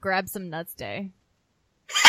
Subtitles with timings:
[0.00, 1.10] Grab some nuts day.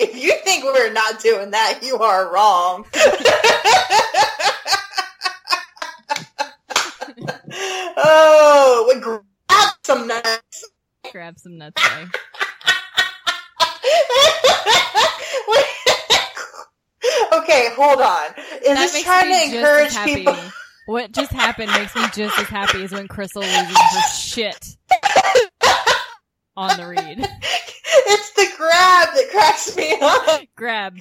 [0.00, 2.86] if you think we're not doing that, you are wrong.
[7.96, 9.22] oh, we grab
[9.84, 10.70] some nuts.
[11.12, 12.04] Grab some nuts day.
[17.32, 18.30] okay, hold on.
[18.62, 20.36] Is That this trying to encourage people?
[20.86, 24.76] What just happened makes me just as happy as when Crystal loses her shit
[26.56, 27.28] on the read.
[28.06, 30.42] It's the grab that cracks me up.
[30.56, 30.98] Grab.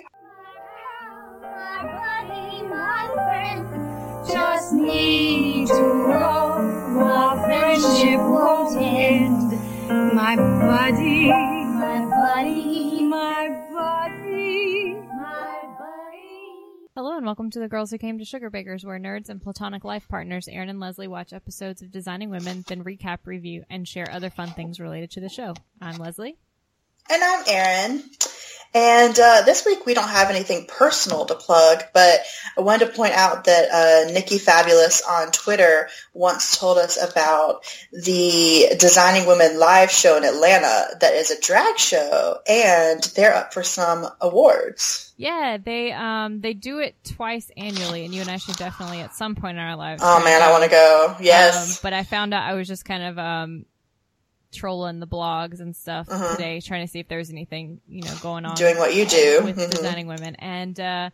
[4.27, 10.13] Just need to know our friendship won't end.
[10.13, 12.92] My buddy, my buddy,
[17.23, 20.49] and welcome to the Girls Who Came to Sugarbakers, where nerds and platonic life partners
[20.49, 24.49] Erin and Leslie watch episodes of Designing Women, then recap, review, and share other fun
[24.49, 25.53] things related to the show.
[25.79, 26.35] I'm Leslie.
[27.09, 28.03] And I'm Erin.
[28.75, 32.21] And uh, this week we don't have anything personal to plug, but
[32.57, 37.63] I wanted to point out that uh, Nikki Fabulous on Twitter once told us about
[37.91, 43.53] the Designing Women live show in Atlanta that is a drag show, and they're up
[43.53, 45.13] for some awards.
[45.17, 49.13] Yeah, they um they do it twice annually, and you and I should definitely at
[49.13, 50.01] some point in our lives.
[50.03, 51.07] Oh man, I want to go.
[51.09, 51.79] Um, Yes.
[51.81, 53.65] but I found out I was just kind of um
[54.53, 56.31] trolling the blogs and stuff Mhm.
[56.35, 59.41] today, trying to see if there's anything you know going on Doing what you do.
[59.43, 59.69] with Mhm.
[59.71, 61.09] designing women, and uh,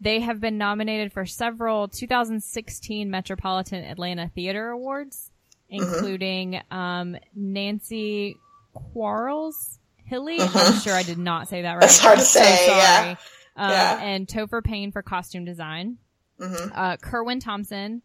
[0.00, 5.30] they have been nominated for several 2016 Metropolitan Atlanta Theater Awards,
[5.72, 5.82] Mm-hmm.
[5.94, 8.36] including um, Nancy
[8.74, 10.38] Quarles Hilly.
[10.38, 10.74] Mhm.
[10.74, 11.80] I'm sure I did not say that right.
[11.80, 12.96] That's hard I'm to so say, yeah.
[12.98, 13.10] sorry.
[13.56, 13.98] Um, Yeah.
[14.02, 15.96] And Topher Payne for costume design
[16.40, 16.72] Mhm.
[16.74, 18.02] uh, Kerwin Thompson,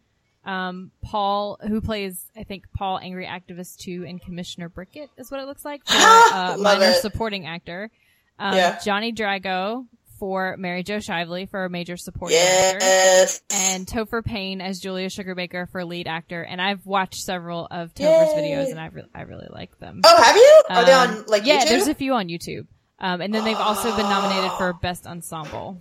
[0.48, 5.40] um, Paul, who plays, I think, Paul Angry Activist 2 and Commissioner Brickett is what
[5.42, 7.02] it looks like for uh, minor it.
[7.02, 7.92] supporting actor.
[8.40, 8.80] Um, Yeah.
[8.84, 9.86] Johnny Drago
[10.20, 12.80] for Mary Jo Shively for a major supporting actor.
[12.82, 13.42] Yes.
[13.54, 16.42] And Topher Payne as Julia Sugarbaker for lead actor.
[16.42, 18.42] And I've watched several of Topher's Yay.
[18.56, 20.02] videos and I, re- I really like them.
[20.04, 20.64] Oh, have you?
[20.70, 21.70] Are they Um, on like yeah, YouTube?
[21.70, 22.66] there's a few on YouTube.
[23.00, 25.80] Um, and then they've also been nominated for Best Ensemble.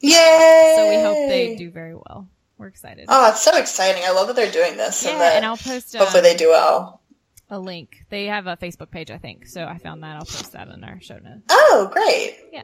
[0.00, 0.74] Yay!
[0.76, 2.28] So we hope they do very well.
[2.58, 3.06] We're excited.
[3.08, 4.02] Oh, it's so exciting!
[4.04, 5.04] I love that they're doing this.
[5.04, 7.02] yeah, and, and I'll post um, hopefully they do well.
[7.50, 7.96] a link.
[8.10, 9.46] They have a Facebook page, I think.
[9.46, 10.16] So I found that.
[10.16, 11.42] I'll post that in our show notes.
[11.50, 12.38] Oh, great!
[12.52, 12.62] Yeah.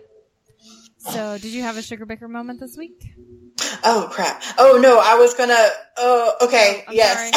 [0.98, 3.12] So, did you have a Sugarbaker moment this week?
[3.84, 4.42] Oh crap!
[4.58, 5.68] Oh no, I was gonna.
[5.98, 6.84] Oh, okay.
[6.88, 7.30] I'm yes.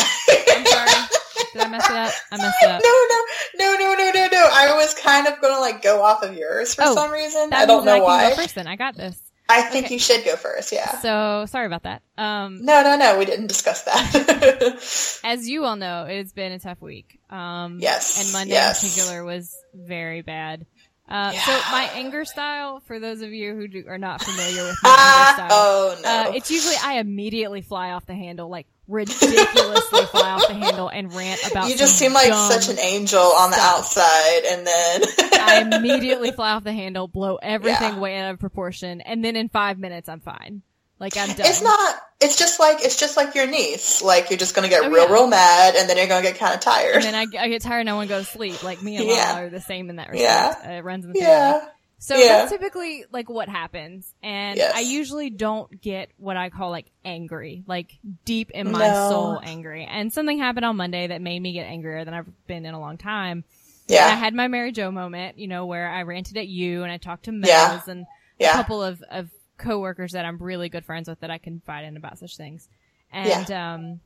[0.55, 1.07] I'm sorry.
[1.53, 2.13] Did I mess it up?
[2.31, 2.81] I messed it no, up.
[2.83, 4.49] no, no, no, no, no, no.
[4.53, 7.49] I was kind of gonna like go off of yours for Oh, some reason.
[7.53, 8.29] I don't know I why.
[8.29, 8.67] Go first then.
[8.67, 9.19] I got this.
[9.47, 9.93] I think Okay.
[9.95, 10.71] you should go first.
[10.71, 10.99] Yeah.
[11.01, 12.01] So sorry about that.
[12.17, 13.17] Um, No, no, no.
[13.19, 15.19] We didn't discuss that.
[15.23, 17.19] as you all know, it's been a tough week.
[17.29, 18.83] Um, Yes, and Monday yes.
[18.83, 20.65] in particular was very bad.
[21.07, 21.41] Uh, Yeah.
[21.45, 24.89] so my anger style, for those of you who do, are not familiar with my
[24.89, 26.09] anger ah, style, oh no.
[26.09, 30.87] Uh, it's usually I immediately fly off the handle, like ridiculously fly off the handle
[30.89, 31.69] and rant about.
[31.69, 33.77] you just seem like such an angel on the stuff.
[33.79, 35.01] outside, and then
[35.33, 37.99] I immediately fly off the handle, blow everything Yeah.
[37.99, 40.61] way out of proportion, and then in five minutes I'm fine.
[40.97, 41.45] Like I'm done.
[41.47, 41.95] It's not.
[42.21, 44.01] It's just like it's just like your niece.
[44.01, 45.11] Like you're just gonna get Oh, real, yeah.
[45.13, 46.95] real mad, and then you're gonna get kind of tired.
[46.95, 48.63] And then I, I get tired and I want to go to sleep.
[48.63, 49.39] Like me and Lala Yeah.
[49.41, 50.65] are the same in that respect.
[50.65, 51.33] Uh, it runs in the family.
[51.33, 51.67] yeah.
[51.97, 52.27] So Yeah.
[52.27, 54.13] that's typically like what happens.
[54.21, 54.73] And Yes.
[54.75, 59.09] I usually don't get what I call like angry, like deep in my No.
[59.09, 59.85] soul angry.
[59.85, 62.79] And something happened on Monday that made me get angrier than I've been in a
[62.79, 63.43] long time.
[63.89, 66.91] And I had my Mary Jo moment, you know, where I ranted at you and
[66.91, 67.79] I talked to Mels Yeah.
[67.87, 68.05] and
[68.41, 71.95] a couple of, of coworkers that I'm really good friends with that I confide in
[71.95, 72.67] about such things.
[73.11, 73.99] And, um,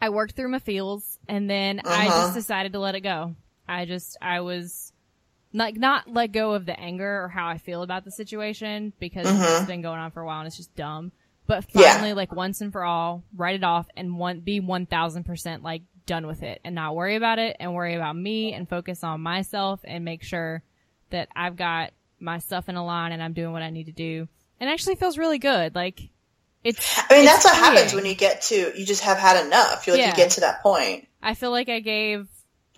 [0.00, 2.20] I worked through my feels and then I Uh-huh.
[2.20, 3.34] just decided to let it go.
[3.66, 4.92] I just, I was
[5.54, 9.26] like, not let go of the anger or how I feel about the situation because
[9.26, 9.56] Mhm.
[9.60, 11.12] it's been going on for a while and it's just dumb.
[11.46, 11.92] But Yeah.
[11.94, 16.26] finally, like once and for all, write it off and one, be 1000% like done
[16.26, 19.80] with it and not worry about it and worry about me and focus on myself
[19.84, 20.62] and make sure
[21.10, 23.92] that I've got my stuff in a line and I'm doing what I need to
[23.92, 24.26] do.
[24.60, 25.74] And it actually feels really good.
[25.74, 26.00] Like
[26.62, 29.44] it's, I mean, it's that's what happens when you get to you just have had
[29.46, 29.86] enough.
[29.86, 30.10] You like Yeah.
[30.10, 31.06] you get to that point.
[31.22, 32.26] I feel like I gave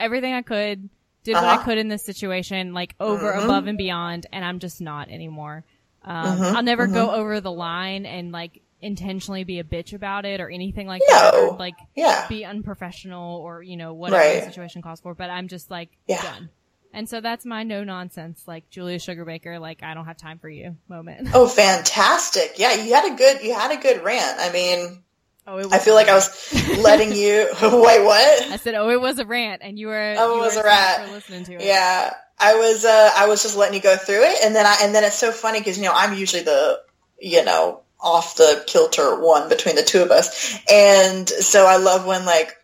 [0.00, 0.88] everything I could,
[1.26, 1.64] did what I Uh-huh.
[1.64, 3.44] could in this situation, like over, Mhm.
[3.44, 5.64] above, and beyond, and I'm just not anymore.
[6.02, 10.24] Um, Mhm, I'll never go over the line and like intentionally be a bitch about
[10.24, 11.14] it or anything like No.
[11.16, 12.26] that, or like Yeah.
[12.28, 14.40] be unprofessional or you know whatever Right.
[14.40, 15.14] the situation calls for.
[15.14, 16.22] But I'm just like Yeah.
[16.22, 16.50] done.
[16.92, 20.48] And so that's my no nonsense, like Julia Sugarbaker, like I don't have time for
[20.48, 21.28] you moment.
[21.34, 22.54] Oh, fantastic!
[22.58, 24.38] Yeah, you had a good you had a good rant.
[24.40, 25.02] I mean,
[25.48, 27.48] Oh, it I feel like I was letting you.
[27.62, 28.42] Wait, what?
[28.50, 30.14] I said, "Oh, it was a rant," and you were.
[30.18, 31.06] Oh, it was a rant.
[31.06, 31.62] for listening to it.
[31.62, 32.84] Yeah, I was.
[32.84, 35.18] Uh, I was just letting you go through it, and then I and then it's
[35.18, 36.80] so funny because you know I'm usually the
[37.20, 42.06] you know off the kilter one between the two of us, and so I love
[42.06, 42.56] when like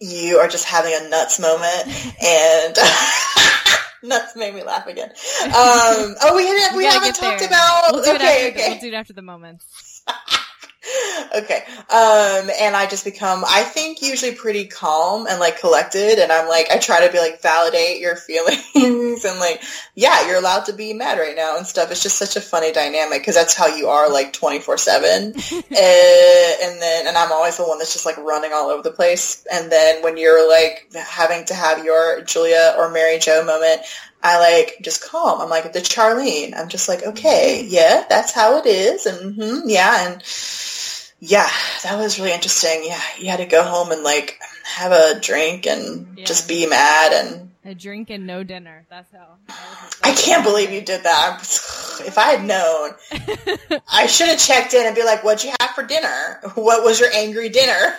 [0.00, 1.86] you are just having a nuts moment,
[2.24, 2.76] and
[4.02, 5.10] nuts made me laugh again.
[5.10, 7.48] Um, oh, we haven't we haven't talked there.
[7.48, 7.92] about.
[7.92, 8.58] We'll do okay, after.
[8.58, 8.70] Okay.
[8.70, 10.02] we'll do it after the moments.
[11.36, 11.62] okay.
[11.90, 16.18] Um, and I just become, I think usually pretty calm and like collected.
[16.18, 19.62] And I'm like, I try to be like, validate your feelings and like,
[19.94, 21.90] yeah, you're allowed to be mad right now and stuff.
[21.90, 25.34] It's just such a funny dynamic because that's how you are like 24 seven.
[26.62, 29.46] And then, and I'm always the one that's just like running all over the place.
[29.50, 33.80] And then when you're like having to have your Julia or Mary Jo moment,
[34.22, 35.40] I like just calm.
[35.40, 36.54] I'm like the Charlene.
[36.56, 39.06] I'm just like, okay, yeah, that's how it is.
[39.06, 40.10] And hmm yeah.
[40.10, 40.22] And
[41.20, 41.48] yeah,
[41.84, 42.82] that was really interesting.
[42.84, 46.24] Yeah, you had to go home and like have a drink and Yeah.
[46.24, 47.12] just be mad.
[47.12, 48.86] And A drink and no dinner.
[48.88, 49.36] That's how.
[49.48, 51.40] that I can't believe you did that.
[52.06, 52.92] If I had known,
[53.92, 56.40] I should have checked in and be like, "What'd you have for dinner?
[56.54, 57.94] What was your angry dinner?"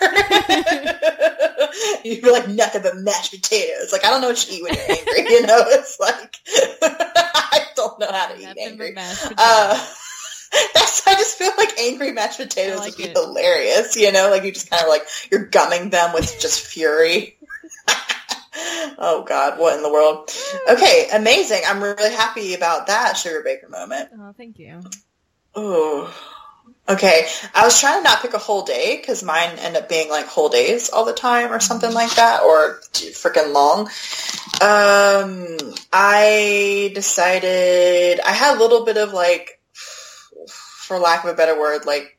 [2.04, 4.74] You'd be like, "Nothing but mashed potatoes." Like I don't know what you eat when
[4.74, 5.30] you're angry.
[5.32, 6.36] You know, it's like
[6.82, 8.92] I don't know how to eat Nothing but angry.
[8.92, 9.38] mashed potatoes.
[9.38, 9.86] Uh,
[10.74, 13.16] that's I just feel like angry mashed potatoes like would be it.
[13.16, 13.96] hilarious.
[13.96, 17.36] You know, like you just kind of like you're gumming them with just fury.
[18.98, 20.30] Oh God, what in the world?
[20.68, 21.62] Okay, amazing.
[21.66, 24.10] I'm really happy about that Sugarbaker moment.
[24.18, 24.80] oh, thank you.
[25.54, 26.12] Oh,
[26.88, 30.10] Okay, I was trying to not pick a whole day because mine end up being
[30.10, 33.82] like whole days all the time or something like that, or freaking long.
[34.60, 39.60] Um, I decided I had a little bit of like,
[40.48, 42.18] for lack of a better word, like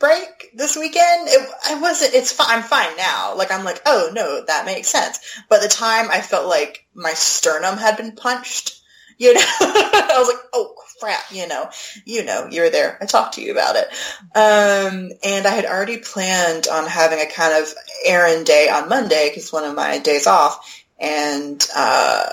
[0.00, 1.28] heartbreak this weekend.
[1.28, 2.14] It, I wasn't.
[2.14, 2.46] It's fine.
[2.50, 3.34] I'm fine now.
[3.36, 5.18] Like I'm like, oh no, that makes sense.
[5.48, 8.76] But the time, I felt like my sternum had been punched.
[9.20, 11.20] You know, I was like, oh crap.
[11.30, 11.68] You know,
[12.06, 12.96] you know, you were there.
[13.02, 13.86] I talked to you about it.
[14.34, 17.70] Um, and I had already planned on having a kind of
[18.06, 22.30] errand day on Monday because one of my days off, and uh,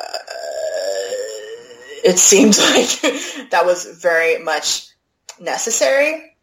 [2.05, 4.87] it seems like that was very much
[5.41, 6.36] necessary.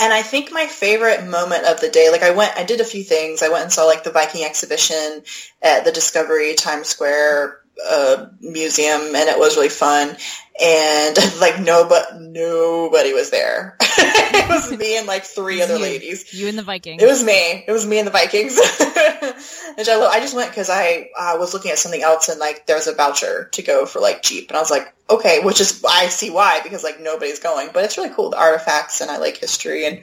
[0.00, 2.84] And I think my favorite moment of the day, like I went, I did a
[2.84, 3.42] few things.
[3.42, 5.22] I went and saw like the Viking exhibition
[5.62, 10.16] at the Discovery Times Square uh, museum, and it was really fun.
[10.62, 13.76] And like nobody, nobody was there.
[13.80, 15.82] it was me and like three other You.
[15.82, 16.32] ladies.
[16.32, 17.02] You and the Vikings.
[17.02, 17.64] It was me.
[17.66, 18.56] It was me and the Vikings.
[19.76, 22.66] Which I, I just went because I uh, was looking at something else and like
[22.66, 25.60] there was a voucher to go for like Jeep, and I was like, okay, which
[25.60, 29.10] is I see why because like nobody's going, but it's really cool the artifacts and
[29.10, 29.98] I like history and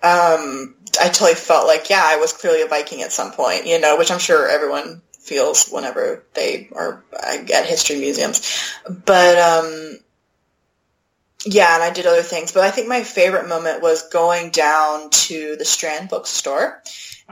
[0.00, 3.80] um, I totally felt like yeah, I was clearly a Viking at some point, you
[3.80, 9.98] know, which I'm sure everyone feels whenever they are at history museums, but um,
[11.50, 15.10] yeah, and I did other things, but I think my favorite moment was going down
[15.10, 16.82] to the Strand bookstore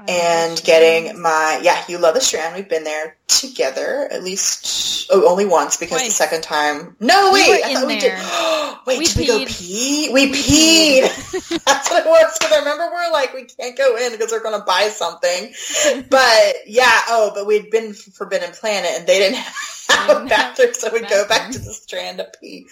[0.09, 2.55] and getting my yeah, you love the Strand.
[2.55, 6.97] We've been there together at least oh, only once because the second time.
[7.01, 8.17] No, We wait, were I thought we there.
[8.17, 8.77] did.
[8.87, 10.11] wait, We did we go pee?
[10.13, 11.03] We, We peed.
[11.03, 11.65] peed.
[11.65, 12.39] That's what it was.
[12.39, 15.53] Because I remember we're like, we can't go in because we're going to buy something.
[16.11, 19.55] But yeah, oh, but we'd been Forbidden Planet and they didn't have
[19.91, 22.67] a didn't bathroom, so we'd go back to the Strand to pee.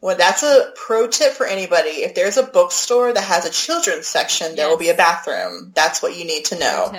[0.00, 1.90] Well, that's a pro tip for anybody.
[1.90, 5.72] If there's a bookstore that has a children's section, there will be a bathroom.
[5.74, 6.92] That's what you need to know.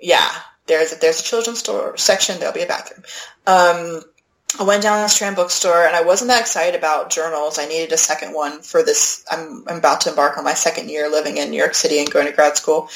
[0.00, 0.30] Yeah,
[0.66, 3.04] there's if there's a children's store section, there'll be a bathroom.
[3.46, 4.02] Um,
[4.58, 7.58] I went down to the Strand bookstore, and I wasn't that excited about journals.
[7.58, 9.24] I needed a second one for this.
[9.28, 12.10] I'm, I'm about to embark on my second year living in New York City and
[12.10, 12.88] going to grad school.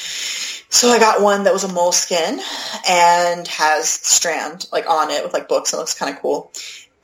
[0.71, 2.41] So I got one that was a Moleskine
[2.89, 5.73] and has Strand like on it with like books.
[5.73, 6.53] and looks kind of cool.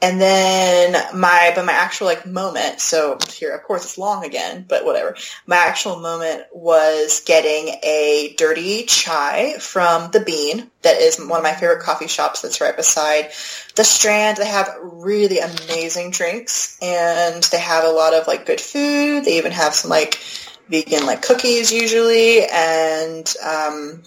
[0.03, 4.67] And then my, but my actual like moment, so here, of course it's long again,
[4.69, 5.17] but whatever.
[5.47, 10.71] My actual moment was getting a dirty chai from The Bean.
[10.83, 13.31] That is one of my favorite coffee shops that's right beside
[13.77, 14.37] the Strand.
[14.37, 19.25] They have really amazing drinks and they have a lot of like good food.
[19.25, 20.21] They even have some like
[20.69, 22.45] vegan like cookies usually.
[22.47, 24.03] And, um,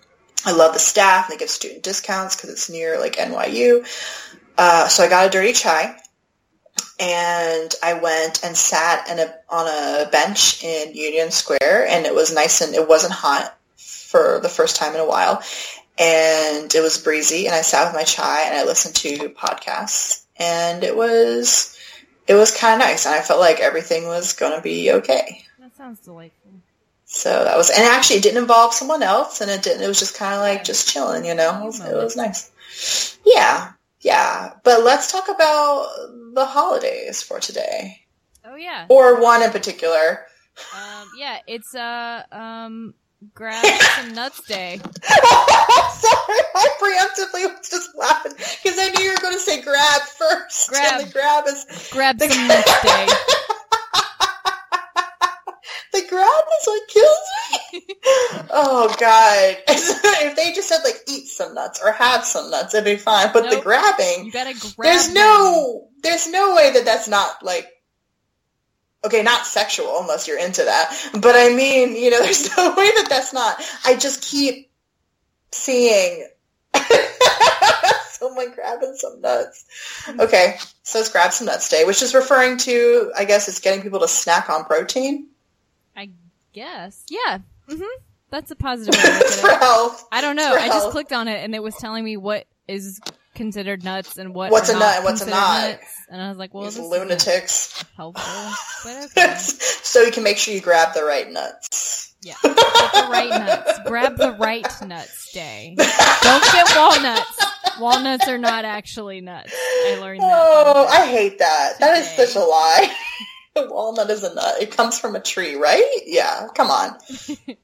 [0.46, 3.86] I love the staff and they give student discounts because it's near like NYU.
[4.58, 5.96] Uh, so I got a dirty chai,
[7.00, 12.34] and I went and sat a, on a bench in Union Square, and it was
[12.34, 15.44] nice and it wasn't hot for the first time in a while,
[16.00, 20.24] and it was breezy, and I sat with my chai and I listened to podcasts,
[20.38, 21.78] and it was
[22.28, 25.44] it was kind of nice, and I felt like everything was going to be okay.
[25.78, 26.52] Sounds delightful.
[27.06, 30.00] So that was, and actually it didn't involve someone else and it didn't, it was
[30.00, 33.18] just kind of like just chilling, you know, it was, it was nice.
[33.26, 33.72] Yeah.
[34.02, 34.54] Yeah.
[34.64, 35.88] But let's talk about
[36.34, 38.02] the holidays for today
[38.44, 38.88] Oh yeah.
[38.90, 40.26] or one in particular.
[40.76, 42.94] Um, yeah, it's uh um
[43.36, 43.64] grab
[43.96, 44.80] some nuts day.
[44.80, 50.02] Sorry, I preemptively was just laughing because I knew you were going to say grab
[50.02, 50.70] first.
[50.70, 51.00] Grab.
[51.02, 53.08] And the grab is Grab some nuts day.
[56.18, 57.18] grab is what kills
[57.74, 57.82] me.
[58.50, 59.58] oh God!
[59.68, 63.30] if they just said like eat some nuts or have some nuts, it'd be fine.
[63.34, 64.74] But the grabbing, You gotta grab.
[64.80, 65.16] there's them.
[65.16, 67.68] no, there's no way that that's not like.
[69.06, 71.10] Okay, not sexual unless you're into that.
[71.14, 73.62] But I mean, you know, there's no way that that's not.
[73.86, 74.72] I just keep
[75.52, 76.28] seeing
[78.10, 79.66] someone grabbing some nuts.
[80.20, 83.84] Okay, so it's grab some nuts day, which is referring to, I guess, it's getting
[83.84, 85.28] people to snack on protein
[85.98, 86.12] I
[86.54, 87.04] guess.
[87.10, 87.40] Yeah.
[87.68, 87.82] hmm
[88.30, 89.60] That's a positive way to look for at it.
[89.64, 90.08] health.
[90.12, 90.54] I don't know.
[90.54, 93.02] for I just clicked on it and it was telling me what is
[93.36, 95.70] considered nuts and what What's a nut and what's a considered not.
[95.72, 95.94] nuts.
[96.10, 97.84] And I was like, well, These this isn't lunatics.
[97.96, 98.54] helpful.
[98.84, 99.36] But okay.
[99.38, 102.14] so you can make sure you grab the right nuts.
[102.22, 102.34] Yeah.
[102.44, 103.80] Get the right nuts.
[103.86, 105.76] Grab the right nuts day.
[105.78, 107.46] Don't get walnuts.
[107.80, 109.54] Walnuts are not actually nuts.
[109.54, 110.32] I learned that.
[110.34, 110.88] Oh.
[110.90, 111.74] I hate that.
[111.80, 112.92] That is such a lie.
[113.88, 114.62] Walnut is a nut.
[114.62, 116.02] It comes from a tree, right?
[116.06, 116.98] Yeah, come on.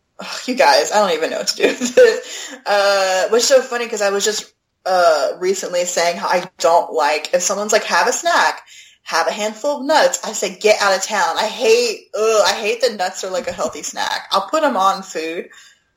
[0.46, 2.56] You guys, I don't even know what to do with this.
[2.66, 4.54] Uh, which is so funny because I was just
[4.86, 8.62] uh, recently saying how I don't like if someone's like, have a snack,
[9.02, 10.24] have a handful of nuts.
[10.24, 11.36] I say, get out of town.
[11.38, 14.28] I hate, ugh, I hate that nuts are like a healthy snack.
[14.32, 15.50] I'll put them on food.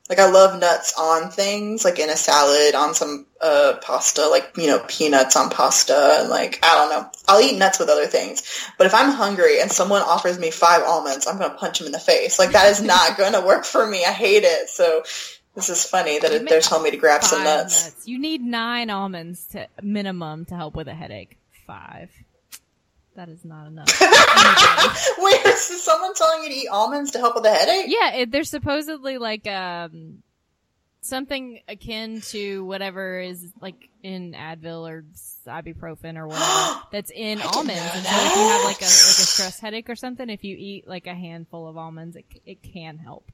[0.09, 4.53] Like I love nuts on things, like in a salad, on some uh, pasta, like
[4.57, 7.09] you know peanuts on pasta, and like I don't know.
[7.27, 8.43] I'll eat nuts with other things,
[8.77, 11.91] but if I'm hungry and someone offers me five almonds, I'm gonna punch them in
[11.91, 12.39] the face.
[12.39, 14.05] Like that is not gonna work for me.
[14.05, 14.69] I hate it.
[14.69, 15.03] So
[15.55, 18.07] this is funny that it, they're telling me to grab some Five nuts.
[18.07, 21.37] You need nine almonds to minimum to help with a headache.
[21.65, 22.11] Five.
[23.17, 23.87] That is not enough.
[25.17, 27.87] Wait, is someone telling you to eat almonds to help with a headache?
[27.89, 30.23] yeah, it, they're supposedly like um
[31.01, 35.03] something akin to whatever is like in Advil or
[35.47, 37.81] ibuprofen or whatever that's in almonds.
[37.81, 40.55] And so if you have like a like a stress headache or something, if you
[40.57, 43.31] eat like a handful of almonds, it it can help.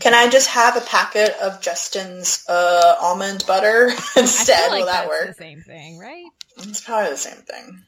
[0.00, 4.70] Can I just have a packet of Justin's uh, almond butter instead?
[4.70, 5.26] like Will that that's work?
[5.28, 6.24] the same thing, right?
[6.58, 7.84] It's probably the same thing.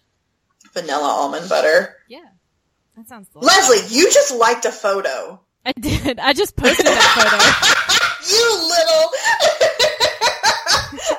[0.76, 1.96] Vanilla almond butter.
[2.08, 2.20] Yeah,
[2.96, 3.68] that sounds delicious.
[3.70, 5.40] Leslie, you just liked a photo.
[5.64, 6.18] I did.
[6.20, 7.82] I just posted that photo.
[8.28, 9.10] You little.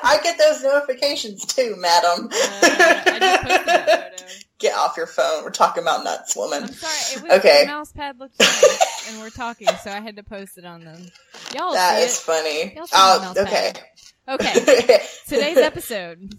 [0.04, 2.26] I get those notifications too, madam.
[2.26, 4.32] Uh, I just posted that photo.
[4.58, 5.42] Get off your phone.
[5.44, 6.64] We're talking about nuts, woman.
[6.64, 7.16] I'm sorry.
[7.16, 7.62] It was, Okay.
[7.64, 10.84] The mouse pad looked nice, and we're talking, so I had to post it on
[10.84, 11.06] them.
[11.54, 12.74] Y'all That is funny.
[12.76, 13.70] Y'all Oh, okay.
[13.70, 13.82] it.
[14.28, 15.00] Okay.
[15.28, 16.34] Today's episode.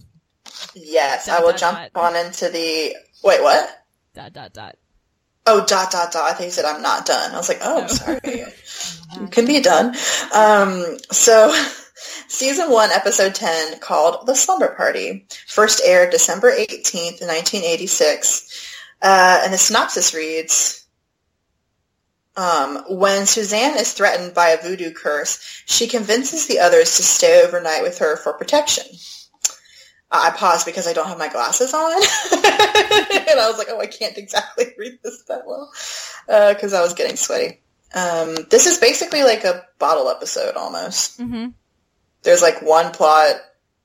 [0.86, 2.15] Yes, Dot, I will dot, jump dot.
[2.15, 2.95] on into the.
[3.24, 3.69] Wait, what?
[4.15, 4.75] Dot dot dot.
[5.45, 6.29] Oh, dot dot dot.
[6.29, 7.31] I think you said I'm not done.
[7.31, 7.88] I was like, oh, No.
[7.88, 8.43] sorry.
[9.19, 9.95] You can be done.
[10.36, 11.51] Um, so,
[12.27, 18.75] season one, episode 10, called The Slumber Party, first aired December 18th, 1986.
[19.01, 20.86] Uh, and the synopsis reads,
[22.38, 27.43] um, when Suzanne is threatened by a voodoo curse, she convinces the others to stay
[27.43, 28.86] overnight with her for protection.
[30.11, 31.91] Uh, I paused because I don't have my glasses on.
[31.93, 35.71] and I was like, oh, I can't exactly read this that well
[36.27, 37.59] because I was getting sweaty.
[37.93, 41.19] Um, this is basically like a bottle episode almost.
[41.19, 41.49] Mm-hmm.
[42.23, 43.35] There's like one plot.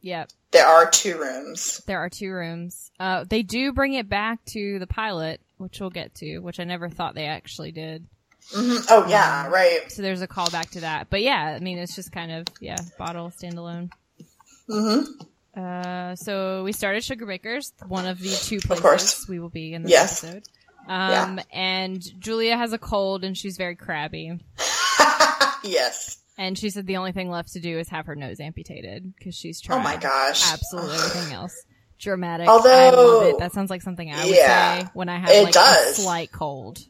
[0.02, 0.30] Yep.
[0.50, 1.82] There are two rooms.
[1.86, 2.90] There are two rooms.
[3.00, 6.64] Uh, they do bring it back to the pilot, which we'll get to, which I
[6.64, 8.06] never thought they actually did.
[8.52, 9.90] hmm Oh yeah, right.
[9.90, 11.08] So there's a callback to that.
[11.10, 13.90] But yeah, I mean, it's just kind of, yeah, bottle standalone.
[14.68, 15.00] hmm
[15.56, 19.90] Uh, so we started Sugarbakers, one of the two places we will be in this
[19.92, 20.24] Yes.
[20.24, 20.44] episode.
[20.88, 24.38] Um, and Julia has a cold and she's very crabby.
[25.64, 26.18] yes.
[26.36, 29.34] And she said the only thing left to do is have her nose amputated because
[29.36, 30.52] she's tried Oh my gosh.
[30.52, 31.54] absolutely everything else.
[31.98, 32.48] Dramatic.
[32.48, 33.38] Although- I love it.
[33.38, 35.98] That sounds like something I would Yeah, say when I have like does.
[35.98, 36.80] a slight cold.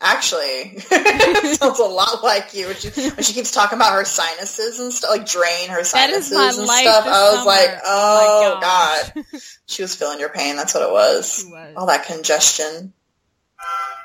[0.00, 2.66] Actually, sounds a lot like you.
[2.66, 6.32] When she, when she keeps talking about her sinuses and stuff, like drain her sinuses
[6.32, 7.06] and stuff.
[7.06, 7.46] I was summer.
[7.46, 9.40] like, Oh oh, my god.
[9.66, 10.56] She was feeling your pain.
[10.56, 11.44] That's what it was.
[11.48, 11.74] Was.
[11.76, 12.92] All that congestion.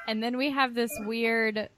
[0.07, 1.69] And then we have this weird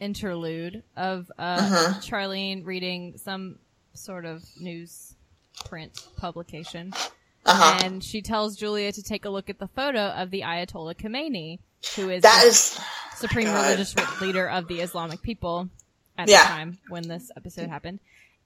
[0.00, 1.94] interlude of uh, Mhm.
[2.08, 3.58] Charlene reading some
[3.94, 5.14] sort of news
[5.64, 6.92] print publication.
[7.46, 7.80] Uh huh.
[7.84, 11.58] And she tells Julia to take a look at the photo of the Ayatollah Khomeini,
[11.96, 12.78] who is That is
[13.20, 15.68] supreme religious leader of the Islamic people.
[16.18, 16.42] at Yeah.
[16.42, 17.98] the time when this episode happened.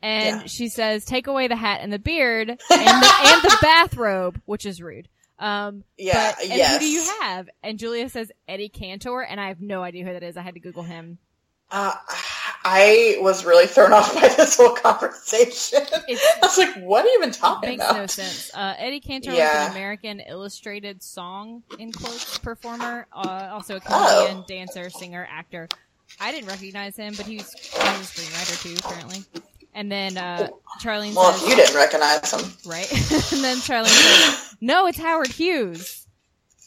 [0.03, 0.47] And Yeah.
[0.47, 4.65] she says, take away the hat and the beard and the, and the bathrobe, which
[4.67, 5.09] is rude.
[5.41, 6.73] Um, Yeah, but, and yes.
[6.75, 7.49] who do you have?
[7.65, 10.37] And Julia says Eddie Cantor, and I have no idea who that is.
[10.37, 11.19] I had to Google him.
[11.71, 11.95] Uh,
[12.65, 15.83] I was really thrown off by this whole conversation.
[16.09, 17.97] It's- I was like, what are you even talking Makes about?
[17.99, 18.51] Makes no sense.
[18.55, 24.25] Uh, Eddie Cantor was an American illustrated song in quotes performer, uh, also a Oh.
[24.27, 25.69] comedian, dancer, singer, actor.
[26.21, 29.25] I didn't recognize him, but he was, he was a screenwriter too, apparently.
[29.75, 30.49] And then uh,
[30.81, 32.49] Charlene Well, says, if you didn't recognize him.
[32.65, 32.91] right?
[33.33, 36.04] and then Charlene says, "No, it's Howard Hughes."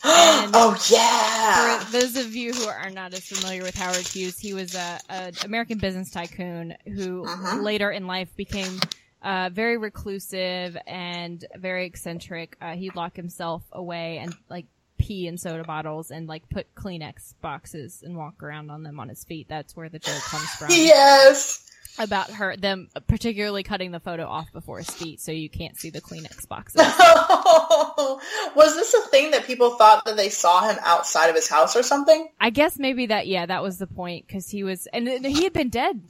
[0.53, 1.79] Oh yeah.
[1.83, 4.99] For those of you who are not as familiar with Howard Hughes, he was a,
[5.09, 7.63] a American business tycoon who Mhm.
[7.63, 8.79] later in life became
[9.21, 12.55] uh, very reclusive and very eccentric.
[12.61, 14.65] Uh, he'd lock himself away and like
[14.97, 19.09] pee in soda bottles and like put Kleenex boxes and walk around on them on
[19.09, 19.47] his feet.
[19.49, 21.66] That's where the joke comes from Yes.
[21.99, 25.89] About her them particularly cutting the photo off before his feet so you can't see
[25.89, 26.81] the Kleenex boxes.
[28.55, 31.75] was this a thing that people thought that they saw him outside of his house
[31.75, 32.27] or something?
[32.39, 35.53] I guess maybe that yeah, that was the point because he was and he had
[35.53, 36.01] been dead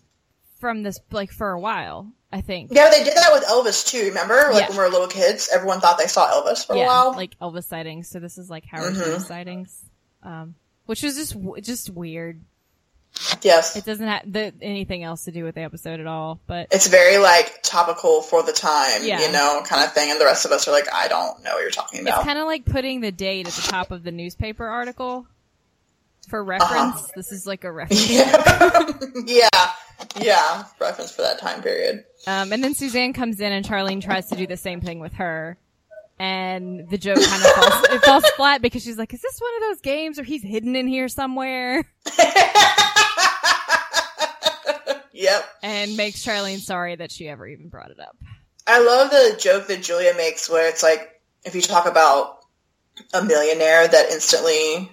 [0.60, 2.12] from this like for a while.
[2.30, 2.72] I think.
[2.74, 4.08] Yeah, they did that with Elvis too.
[4.10, 4.68] Remember, like Yeah.
[4.70, 7.14] when we were little kids, everyone thought they saw Elvis for a yeah, while.
[7.14, 8.10] like Elvis sightings.
[8.10, 9.22] So this is like Howard Mhm.
[9.22, 9.82] Sightings,
[10.24, 10.56] um,
[10.88, 12.42] which was just just weird.
[13.42, 16.40] Yes, It doesn't have the, anything else to do with the episode at all.
[16.48, 19.20] But it's very like topical for the time, Yeah.
[19.22, 20.12] you know, kind of thing.
[20.12, 22.18] And the rest of us are like, I don't know what you're talking about.
[22.20, 25.28] it's kind of like putting the date at the top of the newspaper article
[26.30, 26.50] for Uh-huh.
[26.66, 27.12] reference.
[27.16, 28.10] This is like a reference.
[28.10, 28.92] yeah,
[29.26, 29.72] yeah,
[30.20, 30.64] yeah.
[30.80, 32.04] Reference for that time period.
[32.28, 35.14] Um, and then Suzanne comes in and Charlene tries to do the same thing with
[35.14, 35.58] her.
[36.20, 39.52] And the joke kind of falls, it falls flat because she's like, is this one
[39.58, 41.86] of those games where he's hidden in here somewhere?
[45.18, 45.44] yep.
[45.64, 48.16] And makes Charlene sorry that she ever even brought it up.
[48.66, 51.10] I love the joke that Julia makes where it's like,
[51.46, 52.40] if you talk about
[53.14, 54.92] a millionaire that instantly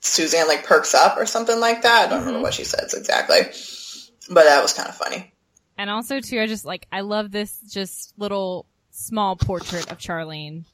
[0.00, 2.06] Suzanne like perks up or something like that.
[2.06, 2.42] I don't remember Mhm.
[2.42, 3.40] what she says exactly,
[4.32, 5.32] but that was kind of funny.
[5.78, 10.64] And also too, I just like, I love this just little small portrait of Charlene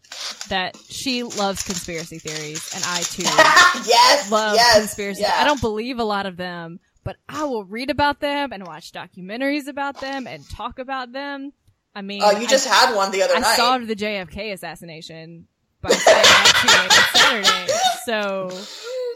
[0.49, 3.23] that she loves conspiracy theories and I too
[3.89, 5.23] yes, love yes, conspiracy.
[5.23, 5.35] yeah.
[5.37, 8.93] I don't believe a lot of them, but I will read about them and watch
[8.93, 11.53] documentaries about them and talk about them.
[11.95, 13.47] I mean, Oh, you I- just had one the other I night.
[13.55, 15.47] I solved the JFK assassination
[15.81, 17.73] by staying up too late on Saturday.
[18.05, 18.51] So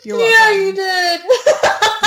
[0.04, 0.32] you're welcome.
[0.32, 1.20] Yeah, you did.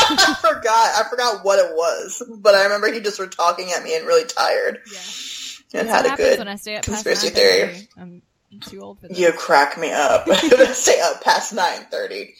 [0.05, 1.05] I forgot.
[1.05, 4.05] I forgot what it was, but I remember you just were talking at me and
[4.07, 4.99] really tired Yeah.
[5.81, 7.73] and That's had a good when I stay up conspiracy past theory.
[7.73, 7.87] 9:30.
[8.01, 9.17] I'm I'm too old for this.
[9.17, 10.27] You crack me up.
[10.73, 12.35] Stay up past nine thirty.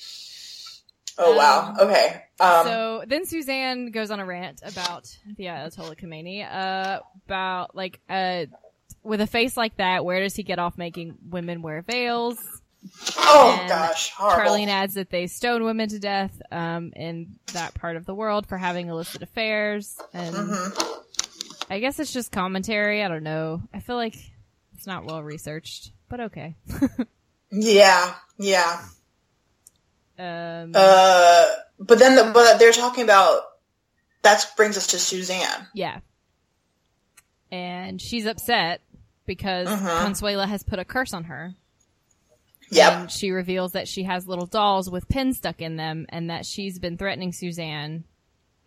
[1.18, 1.74] Oh wow.
[1.80, 2.22] Um, Okay.
[2.40, 8.00] Um, so then Suzanne goes on a rant about the Ayatollah Khomeini, uh, about like,
[8.10, 8.46] uh,
[9.04, 12.38] with a face like that, where does he get off making women wear veils?
[13.18, 14.52] oh and gosh, horrible.
[14.54, 18.48] Charlene adds that they stone women to death, um, in that part of the world
[18.48, 19.98] for having illicit affairs.
[20.14, 21.00] And Mhm.
[21.70, 23.04] I guess it's just commentary.
[23.04, 23.62] I don't know.
[23.74, 24.16] I feel like
[24.76, 26.56] it's not well researched, but okay.
[27.52, 28.16] Yeah.
[28.40, 28.82] Yeah.
[30.20, 31.46] Um, Uh,
[31.80, 33.42] but then the, but they're talking about
[34.22, 35.68] that brings us to Suzanne.
[35.74, 36.00] yeah.
[37.52, 38.82] And she's upset
[39.26, 40.06] because Mhm.
[40.06, 41.54] Consuela has put a curse on her.
[42.70, 46.46] Yeah, she reveals that she has little dolls with pins stuck in them and that
[46.46, 48.06] she's been threatening Suzanne.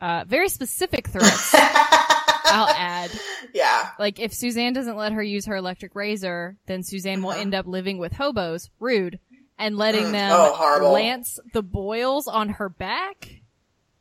[0.00, 3.10] Uh, very specific threats, I'll add.
[3.52, 3.90] yeah.
[3.98, 7.40] Like, if Suzanne doesn't let her use her electric razor, then Suzanne will Uh-huh.
[7.40, 9.18] end up living with hobos, rude,
[9.58, 10.12] and letting Mm.
[10.12, 13.28] them Oh, lance the boils on her back.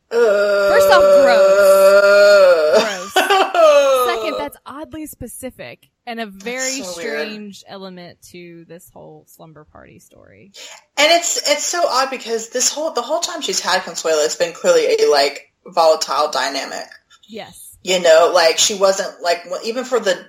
[0.09, 2.83] First off, gross.
[2.83, 3.13] Gross.
[4.05, 7.27] Second, that's oddly specific and a very so weird.
[7.27, 10.51] strange element to this whole slumber party story.
[10.97, 14.35] And it's it's so odd because this whole the whole time she's had Consuela, it's
[14.35, 16.87] been clearly a like volatile dynamic.
[17.27, 17.77] Yes.
[17.83, 20.25] You know, like she wasn't like even for the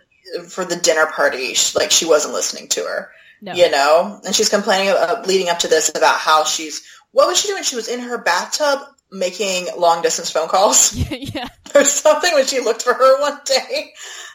[0.49, 3.11] for the dinner party, she, like she wasn't listening to her.
[3.41, 3.53] No.
[3.53, 7.39] You know, and she's complaining uh, leading up to this about how she's what was
[7.41, 7.63] she doing?
[7.63, 11.49] She was in her bathtub making long distance phone calls yeah.
[11.75, 13.93] or something when she looked for her one day.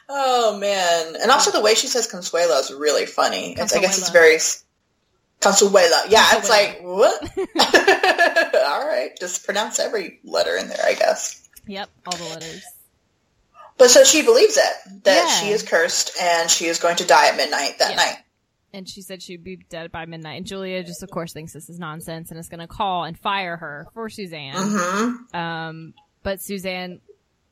[0.08, 1.16] Oh man!
[1.22, 3.54] And also the way she says Consuela is really funny.
[3.58, 4.36] It's, I guess it's very
[5.40, 6.10] Consuela.
[6.10, 7.22] Yeah, it's like what?
[8.56, 11.48] All right, just pronounce every letter in there, I guess.
[11.68, 11.90] Yep.
[12.06, 12.64] All the letters.
[13.78, 15.36] But so she believes it that Yeah.
[15.36, 17.96] she is cursed and she is going to die at midnight that Yeah.
[17.96, 18.18] night.
[18.74, 20.38] And she said she'd be dead by midnight.
[20.38, 23.18] And Julia just, of course, thinks this is nonsense and is going to call and
[23.20, 24.54] fire her for Suzanne.
[24.56, 27.02] hmm Um, but Suzanne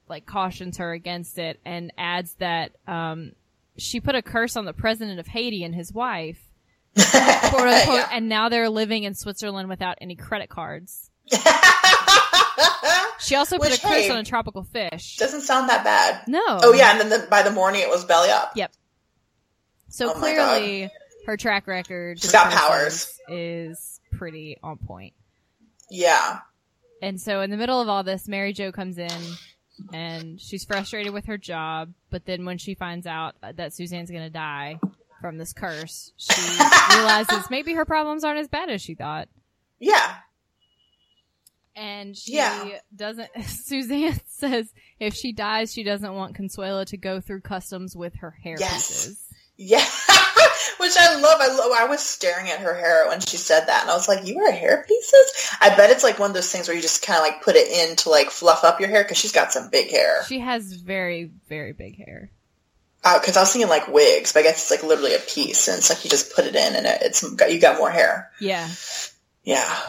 [0.08, 3.34] like cautions her against it and adds that um,
[3.78, 6.40] she put a curse on the president of Haiti and his wife,
[6.96, 8.10] quote unquote, Yeah.
[8.14, 11.12] and now they're living in Switzerland without any credit cards.
[13.22, 15.18] She also put Which, a curse hey, on a tropical fish.
[15.18, 16.24] Doesn't sound that bad.
[16.28, 16.42] no.
[16.48, 18.54] Oh yeah, and then the, by the morning it was belly up.
[18.56, 18.72] Yep.
[19.90, 20.90] So Oh clearly,
[21.30, 23.18] her track record She's got powers.
[23.28, 25.14] is pretty on point.
[25.92, 26.40] Yeah.
[27.04, 29.12] And so in the middle of all this, Mary Jo comes in
[29.94, 31.94] and she's frustrated with her job.
[32.10, 34.80] But then when she finds out that Suzanne's going to die
[35.22, 36.42] from this curse, she
[36.96, 39.30] realizes maybe her problems aren't as bad as she thought.
[39.80, 40.16] Yeah.
[41.76, 42.80] And she Yeah.
[42.96, 44.68] doesn't, Suzanne says
[45.00, 48.88] if she dies, she doesn't want Consuela to go through customs with her hair Yes.
[48.88, 49.26] pieces.
[49.58, 49.86] Yeah.
[50.78, 51.40] Which I love.
[51.40, 51.72] I love.
[51.76, 54.38] I was staring at her hair when she said that, and I was like, "You
[54.38, 57.18] wear hair pieces?" I bet it's like one of those things where you just kind
[57.18, 59.70] of like put it in to like fluff up your hair because she's got some
[59.70, 60.24] big hair.
[60.26, 62.32] She has very, very big hair.
[63.02, 65.78] Because I was thinking like wigs, but I guess it's like literally a piece, and
[65.78, 68.32] it's like you just put it in, and it, it's got you got more hair.
[68.42, 68.68] Yeah.
[69.44, 69.80] Yeah.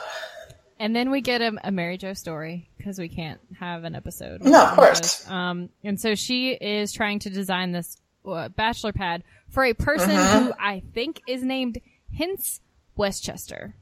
[0.78, 4.42] And then we get a, a Mary Jo story because we can't have an episode.
[4.42, 5.28] No, of course.
[5.28, 10.10] Um, and so she is trying to design this uh, bachelor pad for a person
[10.10, 10.40] Uh-huh.
[10.44, 11.78] who I think is named
[12.12, 12.60] Hints
[12.96, 13.74] Westchester,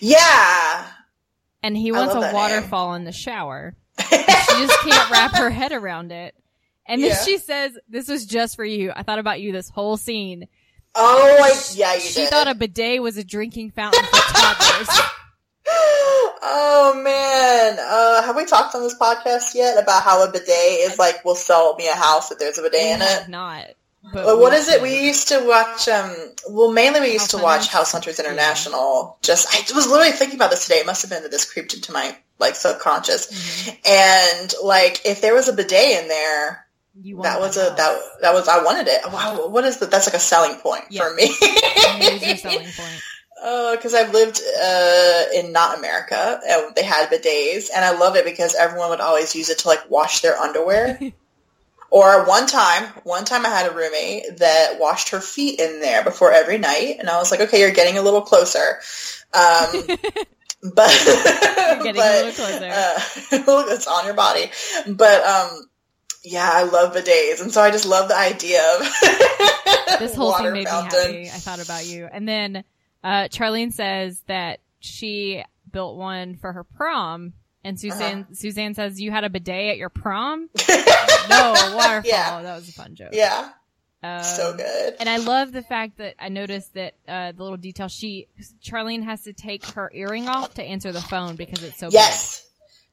[0.00, 0.86] Yeah.
[1.62, 3.74] and he wants a waterfall in the shower.
[3.98, 6.34] she just can't wrap her head around it.
[6.86, 7.22] And then Yeah.
[7.24, 8.92] she says, "This was just for you.
[8.94, 10.46] I thought about you this whole scene."
[10.94, 12.30] Oh, I, yeah, you She did.
[12.30, 14.88] thought a bidet was a drinking fountain for toddlers.
[16.42, 20.98] oh man, uh, have we talked on this podcast yet about how a bidet is
[20.98, 23.28] like will sell me a house if there's a bidet in it?
[23.28, 23.66] not.
[24.12, 24.80] But Well, what we is it?
[24.80, 25.88] We used to watch.
[25.88, 26.14] Um,
[26.48, 27.72] well, mainly we used House to watch Hunters?
[27.72, 29.18] House Hunters International.
[29.22, 30.76] Just, I was literally thinking about this today.
[30.76, 33.26] It must have been that this creeped into my like subconscious.
[33.26, 34.40] Mm-hmm.
[34.40, 36.66] And like, if there was a bidet in there,
[37.22, 39.00] that was a that that was I wanted it.
[39.12, 39.90] Wow, what is that?
[39.90, 41.02] That's like a selling point Yeah.
[41.08, 41.24] for me.
[41.24, 43.02] It is your selling point.
[43.40, 48.24] because I've lived uh, in not America, and they had bidets, and I loved it
[48.24, 50.98] because everyone would always use it to like wash their underwear.
[51.90, 56.02] or one time, one time I had a roommate that washed her feet in there
[56.02, 58.80] before every night, and I was like, okay, you're getting a little closer.
[59.32, 59.82] Um,
[60.74, 62.70] but You're getting a little closer.
[62.70, 63.00] Uh,
[63.72, 64.50] it's on your body,
[64.86, 65.64] but um.
[66.24, 68.80] Yeah, I love bidets, and so I just love the idea of
[70.00, 71.12] this whole water thing made fountain.
[71.12, 71.28] me happy.
[71.28, 72.08] I thought about you.
[72.10, 72.64] And then
[73.04, 77.32] uh, Charlene says that she built one for her prom,
[77.64, 78.34] and Suzanne Uh-huh.
[78.34, 80.48] Suzanne says you had a bidet at your prom.
[81.28, 82.02] no waterfall.
[82.04, 82.42] Yeah.
[82.42, 83.10] That was a fun joke.
[83.12, 83.50] Yeah,
[84.02, 84.94] Um, so good.
[85.00, 88.28] And I love the fact that I noticed that uh, the little detail she
[88.62, 92.40] Charlene has to take her earring off to answer the phone because it's so Yes.
[92.40, 92.44] big.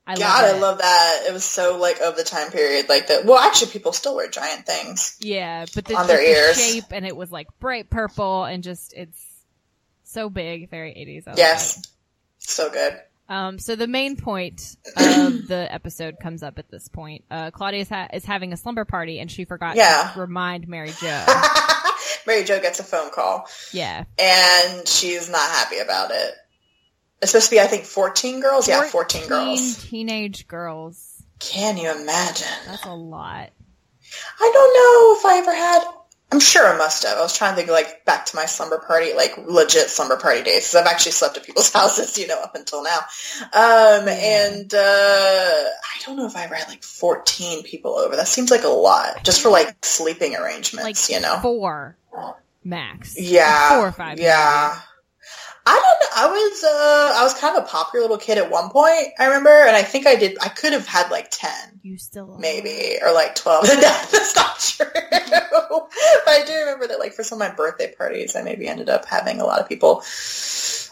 [0.07, 1.23] I God, love I love that.
[1.27, 3.25] It was so like of the time period, like that.
[3.25, 5.17] Well, actually, people still wear giant things.
[5.19, 6.55] Yeah, but the, on their the ears.
[6.57, 9.19] shape and it was like bright purple and just it's
[10.05, 11.27] so big, very 80s.
[11.27, 11.87] I Yes, it.
[12.39, 12.99] so good.
[13.27, 17.23] Um, so the main point of the episode comes up at this point.
[17.31, 20.11] Uh, Claudia is, ha- is having a slumber party and she forgot Yeah.
[20.13, 21.25] to remind Mary Jo.
[22.27, 24.05] Mary Jo gets a phone call, yeah.
[24.19, 26.33] and she's not happy about it.
[27.21, 28.67] It's supposed to be, I think, fourteen girls.
[28.67, 29.83] Yeah, fourteen girls.
[29.85, 31.23] Teenage girls.
[31.39, 32.47] Can you imagine?
[32.67, 33.49] That's a lot.
[34.39, 35.83] I don't know if I ever had.
[36.35, 37.17] I'm sure I must have.
[37.17, 40.43] I was trying to think like back to my slumber party, like legit slumber party
[40.43, 42.97] days, because I've actually slept at people's houses, you know, up until now.
[43.53, 48.17] Um, and uh, I don't know if I ever had like 14 people over.
[48.17, 51.39] That seems like a lot, just for like sleeping arrangements, Like you know.
[51.41, 51.95] four
[52.65, 53.15] max.
[53.17, 54.19] Yeah, Four or five.
[54.19, 54.77] Yeah.
[55.67, 56.07] I don't know.
[56.17, 59.25] I was uh I was kind of a popular little kid at one point, I
[59.25, 61.49] remember, and I think I did I could have had like 10
[61.83, 62.39] You still are.
[62.39, 67.41] maybe or like 12 that's not true but i do remember that like for some
[67.41, 70.01] of my birthday parties i maybe ended up having a lot of people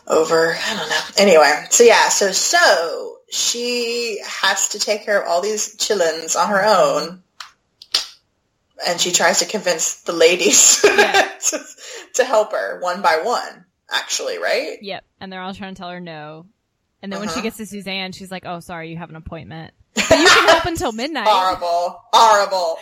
[0.08, 5.28] over i don't know anyway so yeah so so she has to take care of
[5.28, 7.22] all these chillins on her own
[8.86, 11.30] and she tries to convince the ladies Yeah.
[11.50, 11.60] to,
[12.16, 13.63] to help her one by one
[13.94, 15.04] actually right Yep.
[15.22, 16.46] And they're all trying to tell her no.
[17.02, 17.42] And then when she Uh-huh.
[17.44, 20.66] gets to Suzanne, she's like, "Oh, sorry, you have an appointment, but you can help
[20.66, 22.80] until midnight." horrible horrible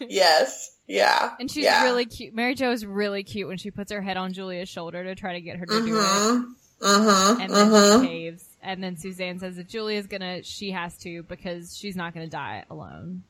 [0.08, 1.84] yes yeah And she's yeah.
[1.84, 2.34] really cute.
[2.34, 5.34] Mary Jo is really cute when she puts her head on Julia's shoulder to try
[5.34, 6.02] to get her to do it.
[6.02, 6.44] Mhm.
[6.82, 7.40] Mhm.
[7.42, 8.00] And then Mhm.
[8.02, 8.44] she caves.
[8.62, 12.64] And then Suzanne says if Julia's gonna, she has to because she's not gonna die
[12.70, 13.22] alone.